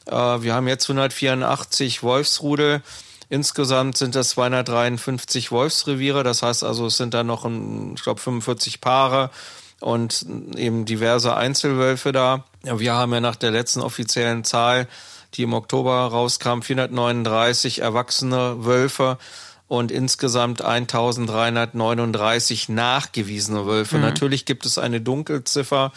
[0.05, 2.81] Äh, wir haben jetzt 184 Wolfsrudel.
[3.29, 8.79] Insgesamt sind das 253 Wolfsreviere, das heißt also, es sind da noch, ich glaube, 45
[8.79, 9.31] Paare
[9.79, 10.25] und
[10.55, 12.45] eben diverse Einzelwölfe da.
[12.63, 14.87] Wir haben ja nach der letzten offiziellen Zahl,
[15.35, 19.19] die im Oktober rauskam, 439 erwachsene Wölfe
[19.67, 23.97] und insgesamt 1339 nachgewiesene Wölfe.
[23.97, 24.03] Mhm.
[24.03, 25.91] Natürlich gibt es eine Dunkelziffer,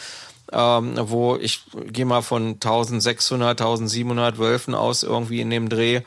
[0.53, 1.63] ähm, wo ich
[1.93, 6.01] gehe mal von 1600, 1700 Wölfen aus, irgendwie in dem Dreh.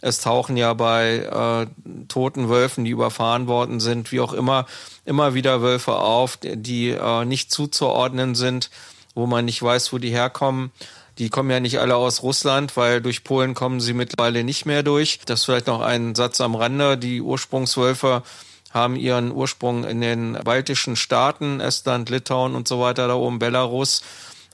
[0.00, 4.66] Es tauchen ja bei äh, toten Wölfen, die überfahren worden sind, wie auch immer,
[5.04, 8.70] immer wieder Wölfe auf, die äh, nicht zuzuordnen sind,
[9.14, 10.70] wo man nicht weiß, wo die herkommen.
[11.18, 14.82] Die kommen ja nicht alle aus Russland, weil durch Polen kommen sie mittlerweile nicht mehr
[14.82, 15.20] durch.
[15.26, 16.96] Das ist vielleicht noch ein Satz am Rande.
[16.96, 18.22] Die Ursprungswölfe
[18.70, 24.02] haben ihren Ursprung in den baltischen Staaten, Estland, Litauen und so weiter, da oben Belarus.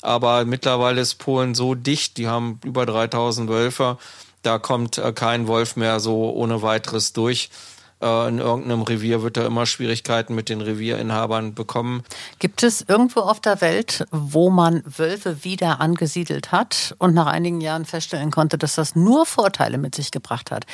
[0.02, 3.98] Aber mittlerweile ist Polen so dicht, die haben über 3000 Wölfe,
[4.46, 7.50] da kommt äh, kein Wolf mehr so ohne weiteres durch.
[8.00, 12.02] Äh, in irgendeinem Revier wird er immer Schwierigkeiten mit den Revierinhabern bekommen.
[12.38, 17.60] Gibt es irgendwo auf der Welt, wo man Wölfe wieder angesiedelt hat und nach einigen
[17.60, 20.66] Jahren feststellen konnte, dass das nur Vorteile mit sich gebracht hat?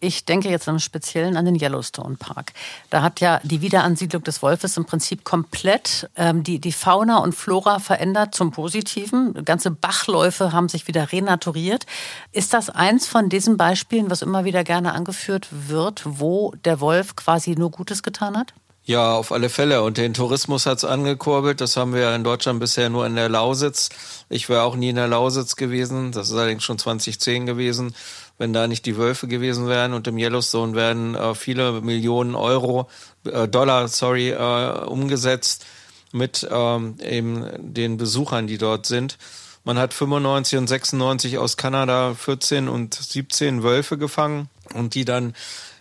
[0.00, 2.54] Ich denke jetzt im Speziellen an den Yellowstone Park.
[2.88, 7.34] Da hat ja die Wiederansiedlung des Wolfes im Prinzip komplett ähm, die, die Fauna und
[7.34, 9.44] Flora verändert zum Positiven.
[9.44, 11.84] Ganze Bachläufe haben sich wieder renaturiert.
[12.32, 17.14] Ist das eins von diesen Beispielen, was immer wieder gerne angeführt wird, wo der Wolf
[17.14, 18.54] quasi nur Gutes getan hat?
[18.84, 19.82] Ja, auf alle Fälle.
[19.82, 21.60] Und den Tourismus hat's angekurbelt.
[21.60, 23.90] Das haben wir in Deutschland bisher nur in der Lausitz.
[24.30, 26.10] Ich wäre auch nie in der Lausitz gewesen.
[26.12, 27.94] Das ist allerdings schon 2010 gewesen
[28.40, 29.92] wenn da nicht die Wölfe gewesen wären.
[29.92, 32.88] Und im Yellowstone werden äh, viele Millionen Euro,
[33.24, 35.66] äh, Dollar, sorry, äh, umgesetzt
[36.10, 39.18] mit ähm, eben den Besuchern, die dort sind.
[39.62, 45.34] Man hat 95 und 96 aus Kanada 14 und 17 Wölfe gefangen und die dann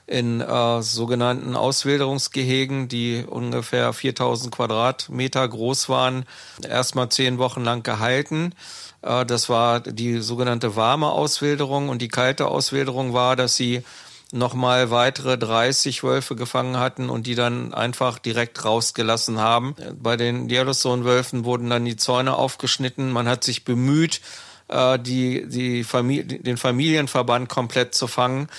[0.10, 6.26] in äh, sogenannten Auswilderungsgehegen, die ungefähr 4000 Quadratmeter groß waren,
[6.68, 8.54] erstmal zehn Wochen lang gehalten
[9.02, 13.84] äh, das war die sogenannte warme Auswilderung und die kalte Auswilderung war, dass sie
[14.32, 19.76] nochmal weitere 30 Wölfe gefangen hatten und die dann einfach direkt rausgelassen haben.
[20.00, 23.12] Bei den Yellowstone-Wölfen wurden dann die Zäune aufgeschnitten.
[23.12, 24.22] Man hat sich bemüht,
[24.68, 28.50] äh, die, die Familie, den Familienverband komplett zu fangen.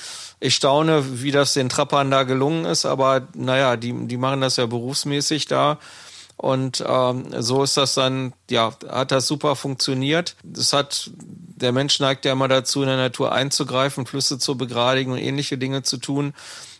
[0.40, 4.56] Ich staune, wie das den Trappern da gelungen ist, aber naja, die, die machen das
[4.56, 5.78] ja berufsmäßig da.
[6.38, 10.36] Und ähm, so ist das dann, ja, hat das super funktioniert.
[10.42, 15.12] Das hat, der Mensch neigt ja immer dazu, in der Natur einzugreifen, Flüsse zu begradigen
[15.12, 16.32] und ähnliche Dinge zu tun.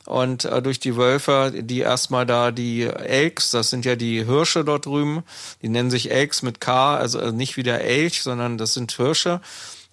[0.07, 4.65] Und äh, durch die Wölfe, die erstmal da die Elks, das sind ja die Hirsche
[4.65, 5.25] dort drüben,
[5.61, 9.43] die nennen sich Elks mit K, also nicht wie der Elch, sondern das sind Hirsche,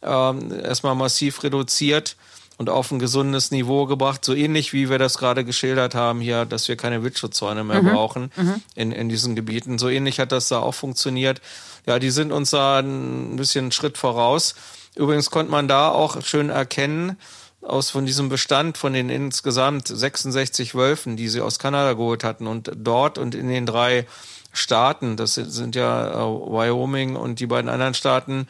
[0.01, 2.15] ähm, erstmal massiv reduziert
[2.57, 6.45] und auf ein gesundes Niveau gebracht, so ähnlich wie wir das gerade geschildert haben hier,
[6.45, 7.89] dass wir keine Wildschutzzäune mehr mhm.
[7.89, 8.61] brauchen mhm.
[8.75, 9.77] In, in diesen Gebieten.
[9.77, 11.39] So ähnlich hat das da auch funktioniert.
[11.85, 14.55] Ja, die sind uns da ein bisschen einen Schritt voraus.
[14.95, 17.17] Übrigens konnte man da auch schön erkennen,
[17.61, 22.47] aus von diesem Bestand von den insgesamt 66 Wölfen, die sie aus Kanada geholt hatten
[22.47, 24.07] und dort und in den drei
[24.53, 28.47] Staaten, das sind ja äh, Wyoming und die beiden anderen Staaten,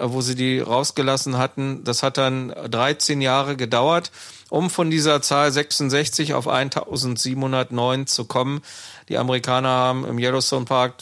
[0.00, 1.82] wo sie die rausgelassen hatten.
[1.84, 4.10] Das hat dann 13 Jahre gedauert,
[4.48, 8.62] um von dieser Zahl 66 auf 1709 zu kommen.
[9.08, 10.94] Die Amerikaner haben im Yellowstone Park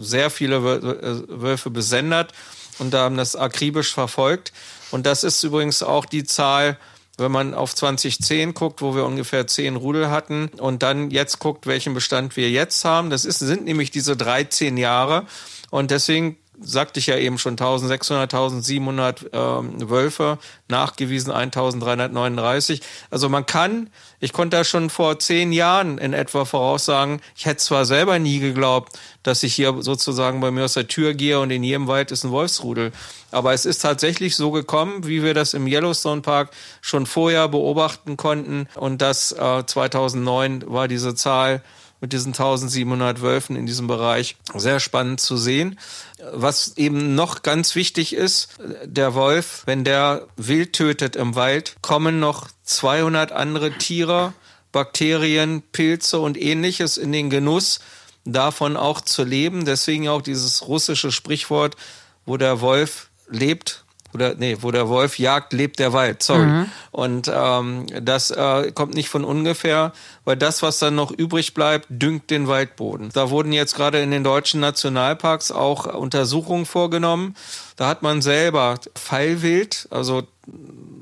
[0.00, 2.32] sehr viele äh, Wölfe besendet
[2.78, 4.52] und haben das akribisch verfolgt.
[4.90, 6.78] Und das ist übrigens auch die Zahl,
[7.16, 11.66] wenn man auf 2010 guckt, wo wir ungefähr 10 Rudel hatten und dann jetzt guckt,
[11.66, 13.10] welchen Bestand wir jetzt haben.
[13.10, 15.26] Das ist, sind nämlich diese 13 Jahre.
[15.70, 20.38] Und deswegen sagte ich ja eben schon 1600, 1700 ähm, Wölfe,
[20.68, 22.80] nachgewiesen 1339.
[23.10, 23.90] Also man kann,
[24.20, 28.38] ich konnte da schon vor zehn Jahren in etwa voraussagen, ich hätte zwar selber nie
[28.38, 32.10] geglaubt, dass ich hier sozusagen bei mir aus der Tür gehe und in jedem Wald
[32.10, 32.92] ist ein Wolfsrudel.
[33.30, 36.50] Aber es ist tatsächlich so gekommen, wie wir das im Yellowstone Park
[36.80, 38.68] schon vorher beobachten konnten.
[38.76, 41.62] Und das äh, 2009 war diese Zahl
[42.04, 45.78] mit diesen 1700 Wölfen in diesem Bereich sehr spannend zu sehen.
[46.32, 48.48] Was eben noch ganz wichtig ist,
[48.84, 54.32] der Wolf, wenn der wild tötet im Wald, kommen noch 200 andere Tiere,
[54.72, 57.80] Bakterien, Pilze und ähnliches in den Genuss,
[58.24, 59.64] davon auch zu leben.
[59.64, 61.76] Deswegen auch dieses russische Sprichwort,
[62.26, 63.83] wo der Wolf lebt,
[64.14, 66.46] oder nee, wo der Wolf jagt, lebt der Wald, sorry.
[66.46, 66.70] Mhm.
[66.92, 69.92] Und ähm, das äh, kommt nicht von ungefähr,
[70.24, 73.10] weil das, was dann noch übrig bleibt, düngt den Waldboden.
[73.12, 77.34] Da wurden jetzt gerade in den deutschen Nationalparks auch Untersuchungen vorgenommen.
[77.76, 80.22] Da hat man selber Fallwild, also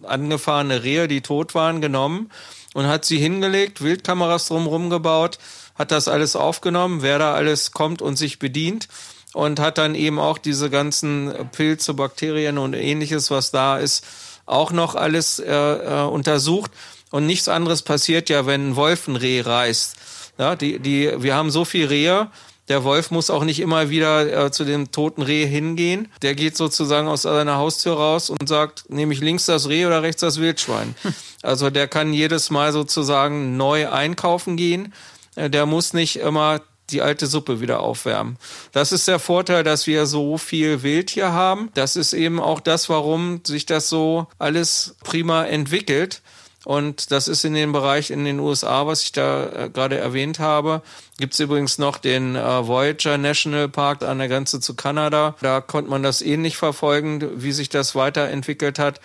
[0.05, 2.31] angefahrene Rehe, die tot waren, genommen
[2.75, 5.39] und hat sie hingelegt, Wildkameras drumherum gebaut,
[5.75, 8.89] hat das alles aufgenommen, wer da alles kommt und sich bedient
[9.33, 14.05] und hat dann eben auch diese ganzen Pilze, Bakterien und ähnliches, was da ist,
[14.47, 16.71] auch noch alles äh, äh, untersucht.
[17.11, 19.97] Und nichts anderes passiert ja, wenn ein Wolf ein Reh reißt.
[20.39, 22.31] Ja, die, die, wir haben so viel Rehe,
[22.69, 26.11] der Wolf muss auch nicht immer wieder äh, zu dem toten Reh hingehen.
[26.23, 30.03] Der geht sozusagen aus seiner Haustür raus und sagt, nehme ich links das Reh oder
[30.03, 30.95] rechts das Wildschwein.
[31.43, 34.95] Also der kann jedes Mal sozusagen neu einkaufen gehen.
[35.35, 36.61] Äh, der muss nicht immer
[36.91, 38.37] die alte Suppe wieder aufwärmen.
[38.73, 41.71] Das ist der Vorteil, dass wir so viel Wild hier haben.
[41.75, 46.23] Das ist eben auch das, warum sich das so alles prima entwickelt.
[46.65, 50.39] Und das ist in dem Bereich in den USA, was ich da äh, gerade erwähnt
[50.39, 50.83] habe.
[51.19, 55.35] Gibt's übrigens noch den äh, Voyager National Park an der Grenze zu Kanada.
[55.41, 59.01] Da konnte man das ähnlich verfolgen, wie sich das weiterentwickelt hat.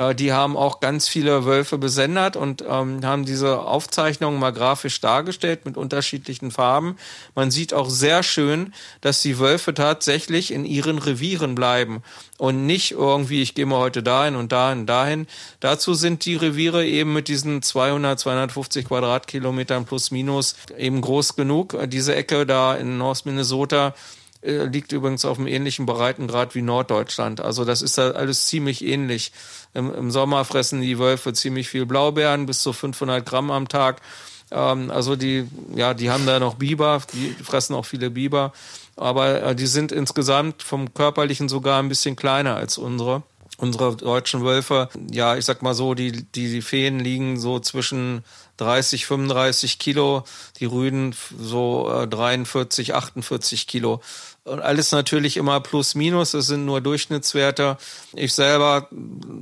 [0.00, 5.00] Äh, die haben auch ganz viele Wölfe besendet und ähm, haben diese Aufzeichnungen mal grafisch
[5.00, 6.96] dargestellt mit unterschiedlichen Farben.
[7.34, 8.72] Man sieht auch sehr schön,
[9.02, 12.02] dass die Wölfe tatsächlich in ihren Revieren bleiben
[12.38, 15.26] und nicht irgendwie, ich gehe mal heute dahin und dahin, dahin.
[15.60, 21.76] Dazu sind die Reviere eben mit diesen 200, 250 Quadratkilometern plus minus eben groß genug.
[21.88, 23.94] Diese Ecke da in North Minnesota
[24.42, 27.40] äh, liegt übrigens auf einem ähnlichen Breitengrad wie Norddeutschland.
[27.40, 29.32] Also das ist da alles ziemlich ähnlich.
[29.74, 34.00] Im, Im, Sommer fressen die Wölfe ziemlich viel Blaubeeren, bis zu 500 Gramm am Tag.
[34.50, 38.52] Ähm, also die, ja, die haben da noch Biber, die fressen auch viele Biber.
[38.96, 43.22] Aber äh, die sind insgesamt vom körperlichen sogar ein bisschen kleiner als unsere.
[43.58, 48.24] Unsere deutschen Wölfe, ja, ich sag mal so, die, die, die Feen liegen so zwischen
[48.56, 50.24] 30, 35 Kilo,
[50.58, 54.00] die Rüden so äh, 43, 48 Kilo.
[54.44, 57.76] Und alles natürlich immer plus minus, es sind nur Durchschnittswerte.
[58.14, 58.88] Ich selber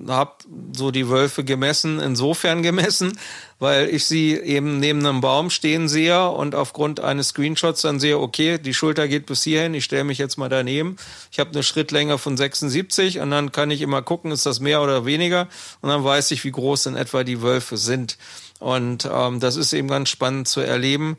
[0.09, 0.33] habe
[0.77, 3.17] so die Wölfe gemessen, insofern gemessen,
[3.61, 8.19] weil ich sie eben neben einem Baum stehen sehe und aufgrund eines Screenshots dann sehe,
[8.19, 10.97] okay, die Schulter geht bis hierhin, ich stelle mich jetzt mal daneben.
[11.31, 14.83] Ich habe eine Schrittlänge von 76 und dann kann ich immer gucken, ist das mehr
[14.83, 15.47] oder weniger
[15.81, 18.19] und dann weiß ich, wie groß in etwa die Wölfe sind.
[18.59, 21.17] Und ähm, das ist eben ganz spannend zu erleben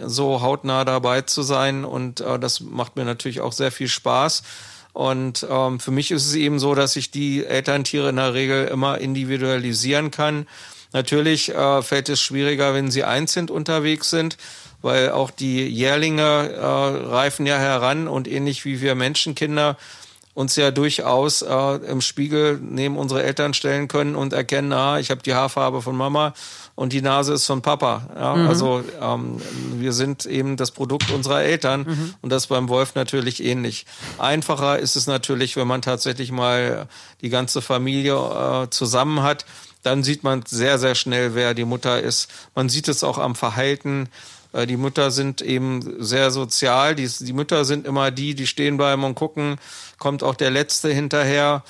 [0.00, 1.84] so hautnah dabei zu sein.
[1.84, 4.42] Und äh, das macht mir natürlich auch sehr viel Spaß.
[4.92, 8.66] Und ähm, für mich ist es eben so, dass ich die Elterntiere in der Regel
[8.66, 10.46] immer individualisieren kann.
[10.92, 14.36] Natürlich äh, fällt es schwieriger, wenn sie einzeln unterwegs sind,
[14.82, 19.78] weil auch die Jährlinge äh, reifen ja heran und ähnlich wie wir Menschenkinder
[20.34, 25.10] uns ja durchaus äh, im Spiegel neben unsere Eltern stellen können und erkennen, ah, ich
[25.10, 26.32] habe die Haarfarbe von Mama
[26.74, 28.08] und die Nase ist von Papa.
[28.14, 28.34] Ja?
[28.34, 28.48] Mhm.
[28.48, 29.42] Also ähm,
[29.74, 32.14] wir sind eben das Produkt unserer Eltern mhm.
[32.22, 33.84] und das beim Wolf natürlich ähnlich.
[34.18, 36.88] Einfacher ist es natürlich, wenn man tatsächlich mal
[37.20, 39.44] die ganze Familie äh, zusammen hat.
[39.82, 42.30] Dann sieht man sehr, sehr schnell, wer die Mutter ist.
[42.54, 44.08] Man sieht es auch am Verhalten.
[44.52, 46.94] Äh, die Mütter sind eben sehr sozial.
[46.94, 49.56] Die, die Mütter sind immer die, die stehen bleiben und gucken,
[49.98, 51.62] kommt auch der Letzte hinterher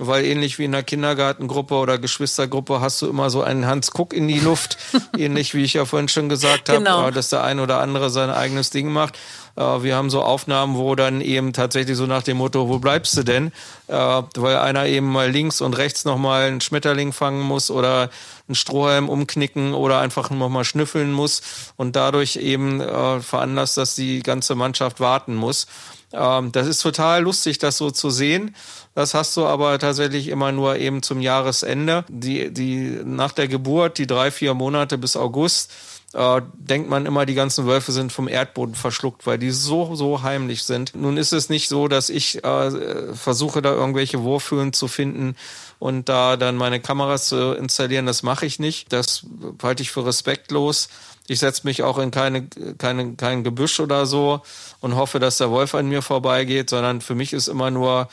[0.00, 4.14] weil ähnlich wie in einer Kindergartengruppe oder Geschwistergruppe hast du immer so einen Hans Kuck
[4.14, 4.78] in die Luft,
[5.18, 7.08] ähnlich wie ich ja vorhin schon gesagt habe, genau.
[7.08, 9.18] Äh, dass der ein oder andere sein eigenes Ding macht.
[9.56, 13.16] Äh, wir haben so Aufnahmen, wo dann eben tatsächlich so nach dem Motto, wo bleibst
[13.16, 13.52] du denn?
[13.88, 18.08] Weil einer eben mal links und rechts nochmal einen Schmetterling fangen muss oder
[18.46, 21.42] einen Strohhalm umknicken oder einfach nochmal schnüffeln muss
[21.76, 25.66] und dadurch eben veranlasst, dass die ganze Mannschaft warten muss.
[26.12, 28.54] Ähm, das ist total lustig, das so zu sehen.
[28.94, 32.04] Das hast du aber tatsächlich immer nur eben zum Jahresende.
[32.08, 35.70] Die, die, nach der Geburt, die drei, vier Monate bis August,
[36.12, 40.22] äh, denkt man immer, die ganzen Wölfe sind vom Erdboden verschluckt, weil die so, so
[40.22, 40.94] heimlich sind.
[40.96, 45.36] Nun ist es nicht so, dass ich äh, versuche, da irgendwelche Wurfhöhlen zu finden
[45.78, 48.06] und da dann meine Kameras zu installieren.
[48.06, 48.92] Das mache ich nicht.
[48.92, 49.24] Das
[49.62, 50.88] halte ich für respektlos.
[51.28, 52.48] Ich setze mich auch in keine,
[52.78, 54.42] keine, kein Gebüsch oder so
[54.80, 58.08] und hoffe, dass der Wolf an mir vorbeigeht, sondern für mich ist immer nur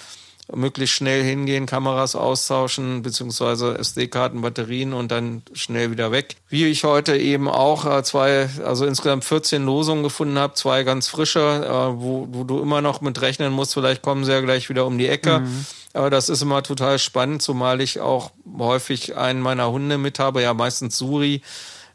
[0.54, 6.36] möglichst schnell hingehen, Kameras austauschen, beziehungsweise SD-Karten, Batterien und dann schnell wieder weg.
[6.50, 11.08] Wie ich heute eben auch äh, zwei, also insgesamt 14 Losungen gefunden habe, zwei ganz
[11.08, 14.70] frische, äh, wo, wo du immer noch mit rechnen musst, vielleicht kommen sie ja gleich
[14.70, 15.39] wieder um die Ecke.
[15.39, 15.66] Mhm.
[15.93, 20.41] Aber das ist immer total spannend, zumal ich auch häufig einen meiner Hunde mit habe,
[20.41, 21.41] ja meistens Suri.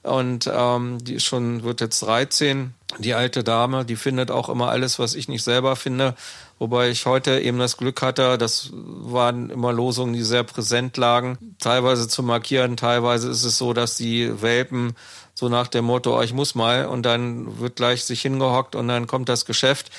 [0.03, 2.75] Und ähm, die ist schon, wird jetzt 13.
[3.03, 6.15] Die alte Dame, die findet auch immer alles, was ich nicht selber finde.
[6.59, 11.37] Wobei ich heute eben das Glück hatte, das waren immer Losungen, die sehr präsent lagen,
[11.59, 14.95] teilweise zu markieren, teilweise ist es so, dass die Welpen
[15.35, 18.89] so nach dem Motto, oh, ich muss mal und dann wird gleich sich hingehockt und
[18.89, 19.91] dann kommt das Geschäft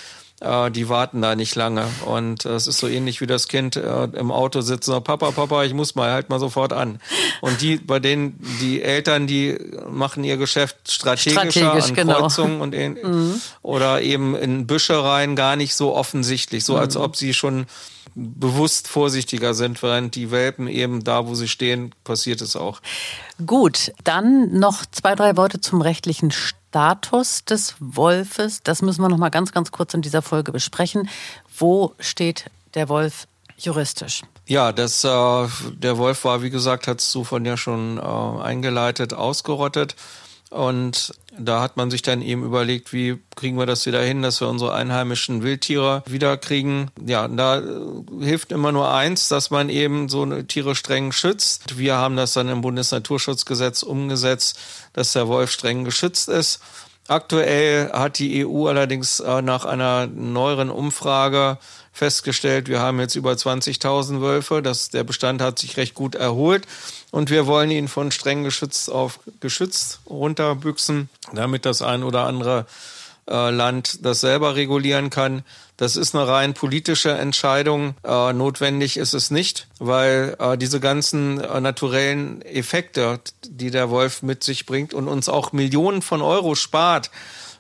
[0.44, 1.88] äh, die warten da nicht lange.
[2.06, 5.64] Und es ist so ähnlich wie das Kind äh, im Auto sitzt und Papa, Papa,
[5.64, 7.00] ich muss mal, halt mal sofort an.
[7.42, 9.58] Und die, bei denen, die Eltern, die
[9.90, 12.20] machen ihr Geschäft strategischer Strategisch, an genau.
[12.20, 13.42] Kreuzungen und in, mhm.
[13.62, 16.80] oder eben in Büsche rein, gar nicht so offensichtlich, so mhm.
[16.80, 17.66] als ob sie schon
[18.16, 22.80] bewusst vorsichtiger sind, während die Welpen eben da, wo sie stehen, passiert es auch.
[23.46, 26.32] Gut, dann noch zwei, drei Worte zum rechtlichen
[26.74, 28.64] Status des Wolfes.
[28.64, 31.08] Das müssen wir noch mal ganz, ganz kurz in dieser Folge besprechen.
[31.56, 33.28] Wo steht der Wolf
[33.60, 34.24] juristisch?
[34.48, 39.14] Ja, das, äh, der Wolf war, wie gesagt, hat du von ja schon äh, eingeleitet,
[39.14, 39.96] ausgerottet.
[40.54, 44.40] Und da hat man sich dann eben überlegt, wie kriegen wir das wieder hin, dass
[44.40, 46.92] wir unsere einheimischen Wildtiere wiederkriegen.
[47.04, 47.64] Ja, da äh,
[48.22, 51.80] hilft immer nur eins, dass man eben so Tiere streng schützt.
[51.80, 54.60] Wir haben das dann im Bundesnaturschutzgesetz umgesetzt,
[54.94, 56.62] dass der Wolf streng geschützt ist.
[57.08, 61.58] Aktuell hat die EU allerdings äh, nach einer neueren Umfrage
[61.92, 64.62] festgestellt, wir haben jetzt über 20.000 Wölfe.
[64.62, 66.66] Das, der Bestand hat sich recht gut erholt.
[67.14, 72.66] Und wir wollen ihn von streng geschützt auf geschützt runterbüchsen, damit das ein oder andere
[73.30, 75.44] äh, Land das selber regulieren kann.
[75.78, 77.94] Das ist eine rein politische Entscheidung.
[78.04, 84.24] Äh, notwendig ist es nicht, weil äh, diese ganzen äh, naturellen Effekte, die der Wolf
[84.24, 87.12] mit sich bringt und uns auch Millionen von Euro spart,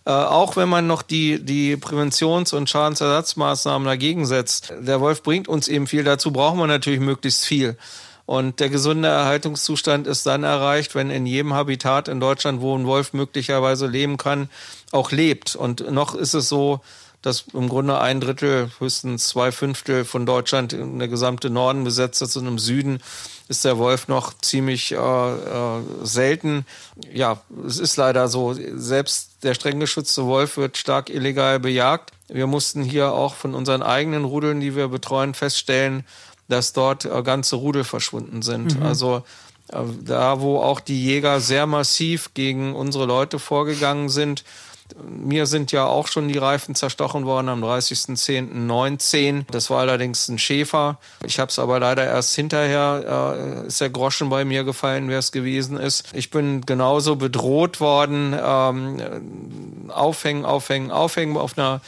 [0.07, 4.73] äh, auch wenn man noch die, die Präventions- und Schadensersatzmaßnahmen dagegen setzt.
[4.79, 6.03] Der Wolf bringt uns eben viel.
[6.03, 7.77] Dazu brauchen wir natürlich möglichst viel.
[8.25, 12.87] Und der gesunde Erhaltungszustand ist dann erreicht, wenn in jedem Habitat in Deutschland, wo ein
[12.87, 14.49] Wolf möglicherweise leben kann,
[14.91, 15.55] auch lebt.
[15.55, 16.79] Und noch ist es so,
[17.23, 22.21] dass im Grunde ein Drittel, höchstens zwei Fünftel von Deutschland in der gesamte Norden besetzt
[22.21, 22.99] ist und im Süden
[23.47, 26.65] ist der Wolf noch ziemlich äh, äh, selten.
[27.13, 28.53] Ja, es ist leider so.
[28.53, 32.11] Selbst der streng geschützte Wolf wird stark illegal bejagt.
[32.27, 36.05] Wir mussten hier auch von unseren eigenen Rudeln, die wir betreuen, feststellen,
[36.47, 38.79] dass dort äh, ganze Rudel verschwunden sind.
[38.79, 38.85] Mhm.
[38.85, 39.23] Also
[39.69, 44.43] äh, da, wo auch die Jäger sehr massiv gegen unsere Leute vorgegangen sind.
[45.01, 49.45] Mir sind ja auch schon die Reifen zerstochen worden am 30.10.19.
[49.49, 50.99] Das war allerdings ein Schäfer.
[51.25, 55.19] Ich habe es aber leider erst hinterher, äh, ist der Groschen bei mir gefallen, wer
[55.19, 56.09] es gewesen ist.
[56.13, 58.35] Ich bin genauso bedroht worden.
[58.37, 61.81] Ähm, aufhängen, aufhängen, aufhängen auf einer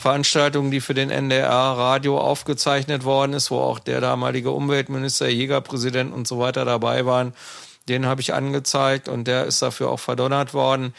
[0.00, 6.14] Veranstaltung, die für den NDR Radio aufgezeichnet worden ist, wo auch der damalige Umweltminister, Jägerpräsident
[6.14, 7.34] und so weiter dabei waren.
[7.86, 10.94] Den habe ich angezeigt und der ist dafür auch verdonnert worden.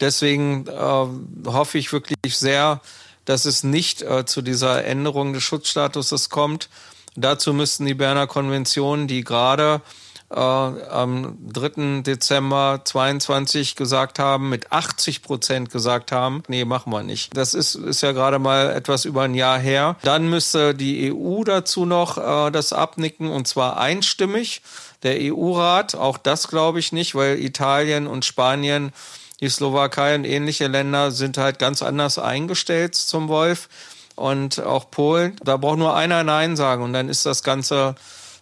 [0.00, 2.80] Deswegen äh, hoffe ich wirklich sehr,
[3.26, 6.70] dass es nicht äh, zu dieser Änderung des Schutzstatuses kommt.
[7.14, 9.82] Dazu müssten die Berner Konventionen, die gerade
[10.30, 12.02] äh, am 3.
[12.02, 17.36] Dezember 22 gesagt haben, mit 80 Prozent gesagt haben, nee, machen wir nicht.
[17.36, 19.96] Das ist, ist ja gerade mal etwas über ein Jahr her.
[20.02, 24.62] Dann müsste die EU dazu noch äh, das abnicken und zwar einstimmig.
[25.02, 28.92] Der EU-Rat, auch das glaube ich nicht, weil Italien und Spanien
[29.40, 33.68] die Slowakei und ähnliche Länder sind halt ganz anders eingestellt zum Wolf
[34.14, 35.36] und auch Polen.
[35.44, 37.94] Da braucht nur einer Nein sagen und dann ist das Ganze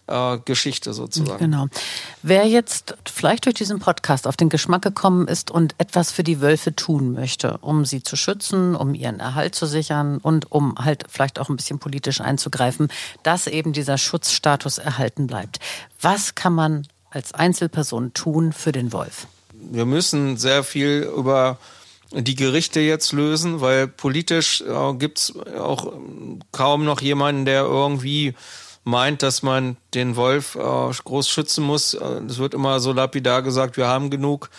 [0.07, 1.39] äh, Geschichte sozusagen.
[1.39, 1.67] Genau.
[2.21, 6.41] Wer jetzt vielleicht durch diesen Podcast auf den Geschmack gekommen ist und etwas für die
[6.41, 11.05] Wölfe tun möchte, um sie zu schützen, um ihren Erhalt zu sichern und um halt
[11.09, 12.89] vielleicht auch ein bisschen politisch einzugreifen,
[13.23, 15.59] dass eben dieser Schutzstatus erhalten bleibt.
[16.01, 19.27] Was kann man als Einzelperson tun für den Wolf?
[19.53, 21.57] Wir müssen sehr viel über
[22.11, 25.93] die Gerichte jetzt lösen, weil politisch äh, gibt es auch
[26.51, 28.35] kaum noch jemanden, der irgendwie
[28.85, 31.93] meint, dass man den Wolf äh, groß schützen muss.
[31.95, 34.49] Äh, es wird immer so lapidar gesagt, wir haben genug.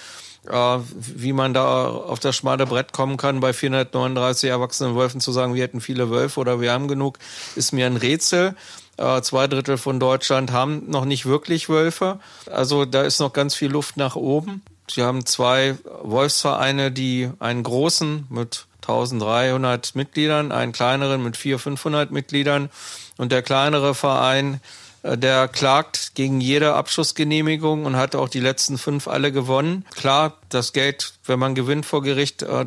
[0.48, 5.32] Äh, wie man da auf das schmale Brett kommen kann, bei 439 erwachsenen Wölfen zu
[5.32, 7.18] sagen, wir hätten viele Wölfe oder wir haben genug,
[7.54, 8.54] ist mir ein Rätsel.
[8.96, 12.18] Äh, zwei Drittel von Deutschland haben noch nicht wirklich Wölfe.
[12.50, 14.62] Also da ist noch ganz viel Luft nach oben.
[14.88, 22.10] Sie haben zwei Wolfsvereine, die einen großen mit 1300 Mitgliedern, einen kleineren mit 400, 500
[22.12, 22.70] Mitgliedern
[23.16, 24.60] und der kleinere Verein,
[25.02, 29.84] äh, der klagt gegen jede Abschussgenehmigung und hat auch die letzten fünf alle gewonnen.
[29.94, 32.66] Klar, das Geld, wenn man gewinnt vor Gericht, äh,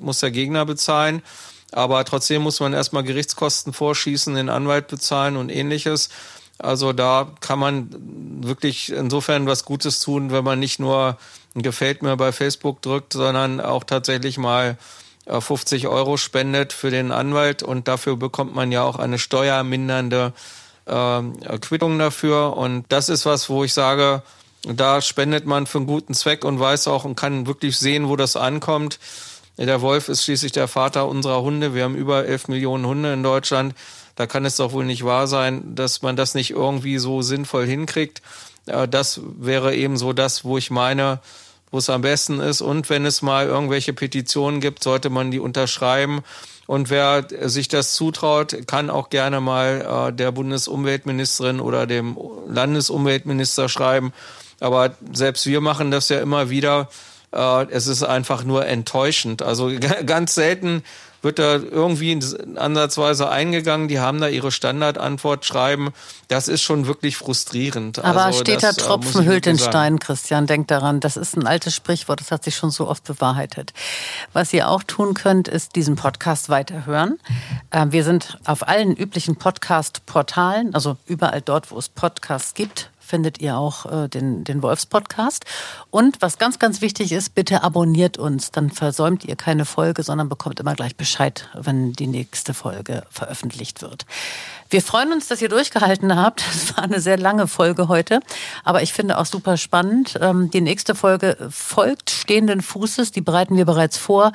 [0.00, 1.22] muss der Gegner bezahlen.
[1.72, 6.08] Aber trotzdem muss man erstmal Gerichtskosten vorschießen, den Anwalt bezahlen und ähnliches.
[6.58, 7.88] Also da kann man
[8.42, 11.18] wirklich insofern was Gutes tun, wenn man nicht nur
[11.56, 14.76] ein Gefällt mir bei Facebook drückt, sondern auch tatsächlich mal
[15.26, 20.32] 50 Euro spendet für den Anwalt und dafür bekommt man ja auch eine steuermindernde
[20.86, 21.22] äh,
[21.60, 22.56] Quittung dafür.
[22.56, 24.22] Und das ist was, wo ich sage,
[24.62, 28.16] da spendet man für einen guten Zweck und weiß auch und kann wirklich sehen, wo
[28.16, 28.98] das ankommt.
[29.56, 31.74] Der Wolf ist schließlich der Vater unserer Hunde.
[31.74, 33.74] Wir haben über 11 Millionen Hunde in Deutschland.
[34.16, 37.66] Da kann es doch wohl nicht wahr sein, dass man das nicht irgendwie so sinnvoll
[37.66, 38.22] hinkriegt.
[38.66, 41.20] Das wäre eben so das, wo ich meine,
[41.74, 42.60] wo es am besten ist.
[42.60, 46.20] Und wenn es mal irgendwelche Petitionen gibt, sollte man die unterschreiben.
[46.68, 52.16] Und wer sich das zutraut, kann auch gerne mal äh, der Bundesumweltministerin oder dem
[52.46, 54.12] Landesumweltminister schreiben.
[54.60, 56.88] Aber selbst wir machen das ja immer wieder.
[57.34, 59.42] Äh, es ist einfach nur enttäuschend.
[59.42, 59.70] Also
[60.06, 60.82] ganz selten
[61.24, 62.20] wird da irgendwie
[62.56, 63.88] ansatzweise eingegangen.
[63.88, 65.92] Die haben da ihre Standardantwort schreiben.
[66.28, 67.98] Das ist schon wirklich frustrierend.
[68.04, 70.46] Aber also, steht das, da äh, Tropfen hüllt den Stein, Christian.
[70.46, 73.72] Denkt daran, das ist ein altes Sprichwort, das hat sich schon so oft bewahrheitet.
[74.34, 77.18] Was ihr auch tun könnt, ist diesen Podcast weiterhören.
[77.72, 83.40] Ähm, wir sind auf allen üblichen Podcast-Portalen, also überall dort, wo es Podcasts gibt, findet
[83.40, 85.44] ihr auch äh, den, den Wolfs-Podcast.
[85.90, 88.50] Und was ganz, ganz wichtig ist, bitte abonniert uns.
[88.50, 93.82] Dann versäumt ihr keine Folge, sondern bekommt immer gleich Bescheid, wenn die nächste Folge veröffentlicht
[93.82, 94.06] wird.
[94.74, 96.42] Wir freuen uns, dass ihr durchgehalten habt.
[96.52, 98.18] Es war eine sehr lange Folge heute,
[98.64, 100.18] aber ich finde auch super spannend.
[100.20, 103.12] Ähm, die nächste Folge folgt stehenden Fußes.
[103.12, 104.32] Die bereiten wir bereits vor.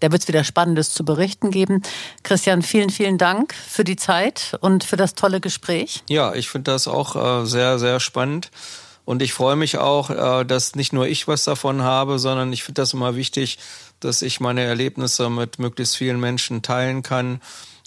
[0.00, 1.82] Da wird es wieder Spannendes zu berichten geben.
[2.24, 6.02] Christian, vielen, vielen Dank für die Zeit und für das tolle Gespräch.
[6.10, 8.50] Ja, ich finde das auch äh, sehr, sehr spannend.
[9.04, 12.64] Und ich freue mich auch, äh, dass nicht nur ich was davon habe, sondern ich
[12.64, 13.60] finde das immer wichtig,
[14.00, 17.40] dass ich meine Erlebnisse mit möglichst vielen Menschen teilen kann,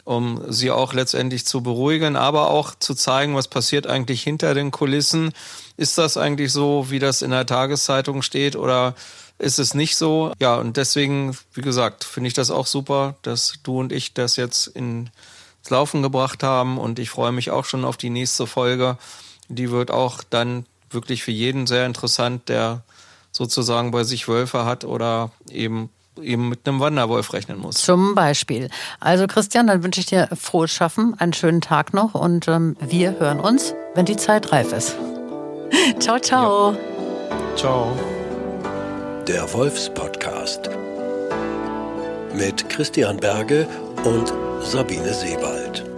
[0.09, 4.71] um sie auch letztendlich zu beruhigen, aber auch zu zeigen, was passiert eigentlich hinter den
[4.71, 5.33] Kulissen.
[5.77, 8.95] Ist das eigentlich so, wie das in der Tageszeitung steht oder
[9.37, 10.33] ist es nicht so.
[10.39, 14.35] Ja, und deswegen, wie gesagt, finde ich das auch super, dass du und ich das
[14.35, 15.11] jetzt ins
[15.69, 16.79] Laufen gebracht haben.
[16.79, 18.97] Und ich freue mich auch schon auf die nächste Folge.
[19.47, 22.81] Die wird auch dann wirklich für jeden sehr interessant, der
[23.31, 25.91] sozusagen bei sich Wölfe hat oder eben
[26.21, 27.75] eben mit einem Wanderwolf rechnen muss.
[27.75, 28.69] Zum Beispiel.
[28.99, 33.19] Also Christian, dann wünsche ich dir frohes Schaffen, einen schönen Tag noch und ähm, wir
[33.19, 34.95] hören uns, wenn die Zeit reif ist.
[35.99, 36.71] ciao, ciao.
[36.71, 36.77] Ja.
[37.55, 37.97] Ciao
[39.29, 40.71] der Wolfspodcast
[42.33, 43.67] mit Christian Berge
[44.03, 45.88] und Sabine Sebald.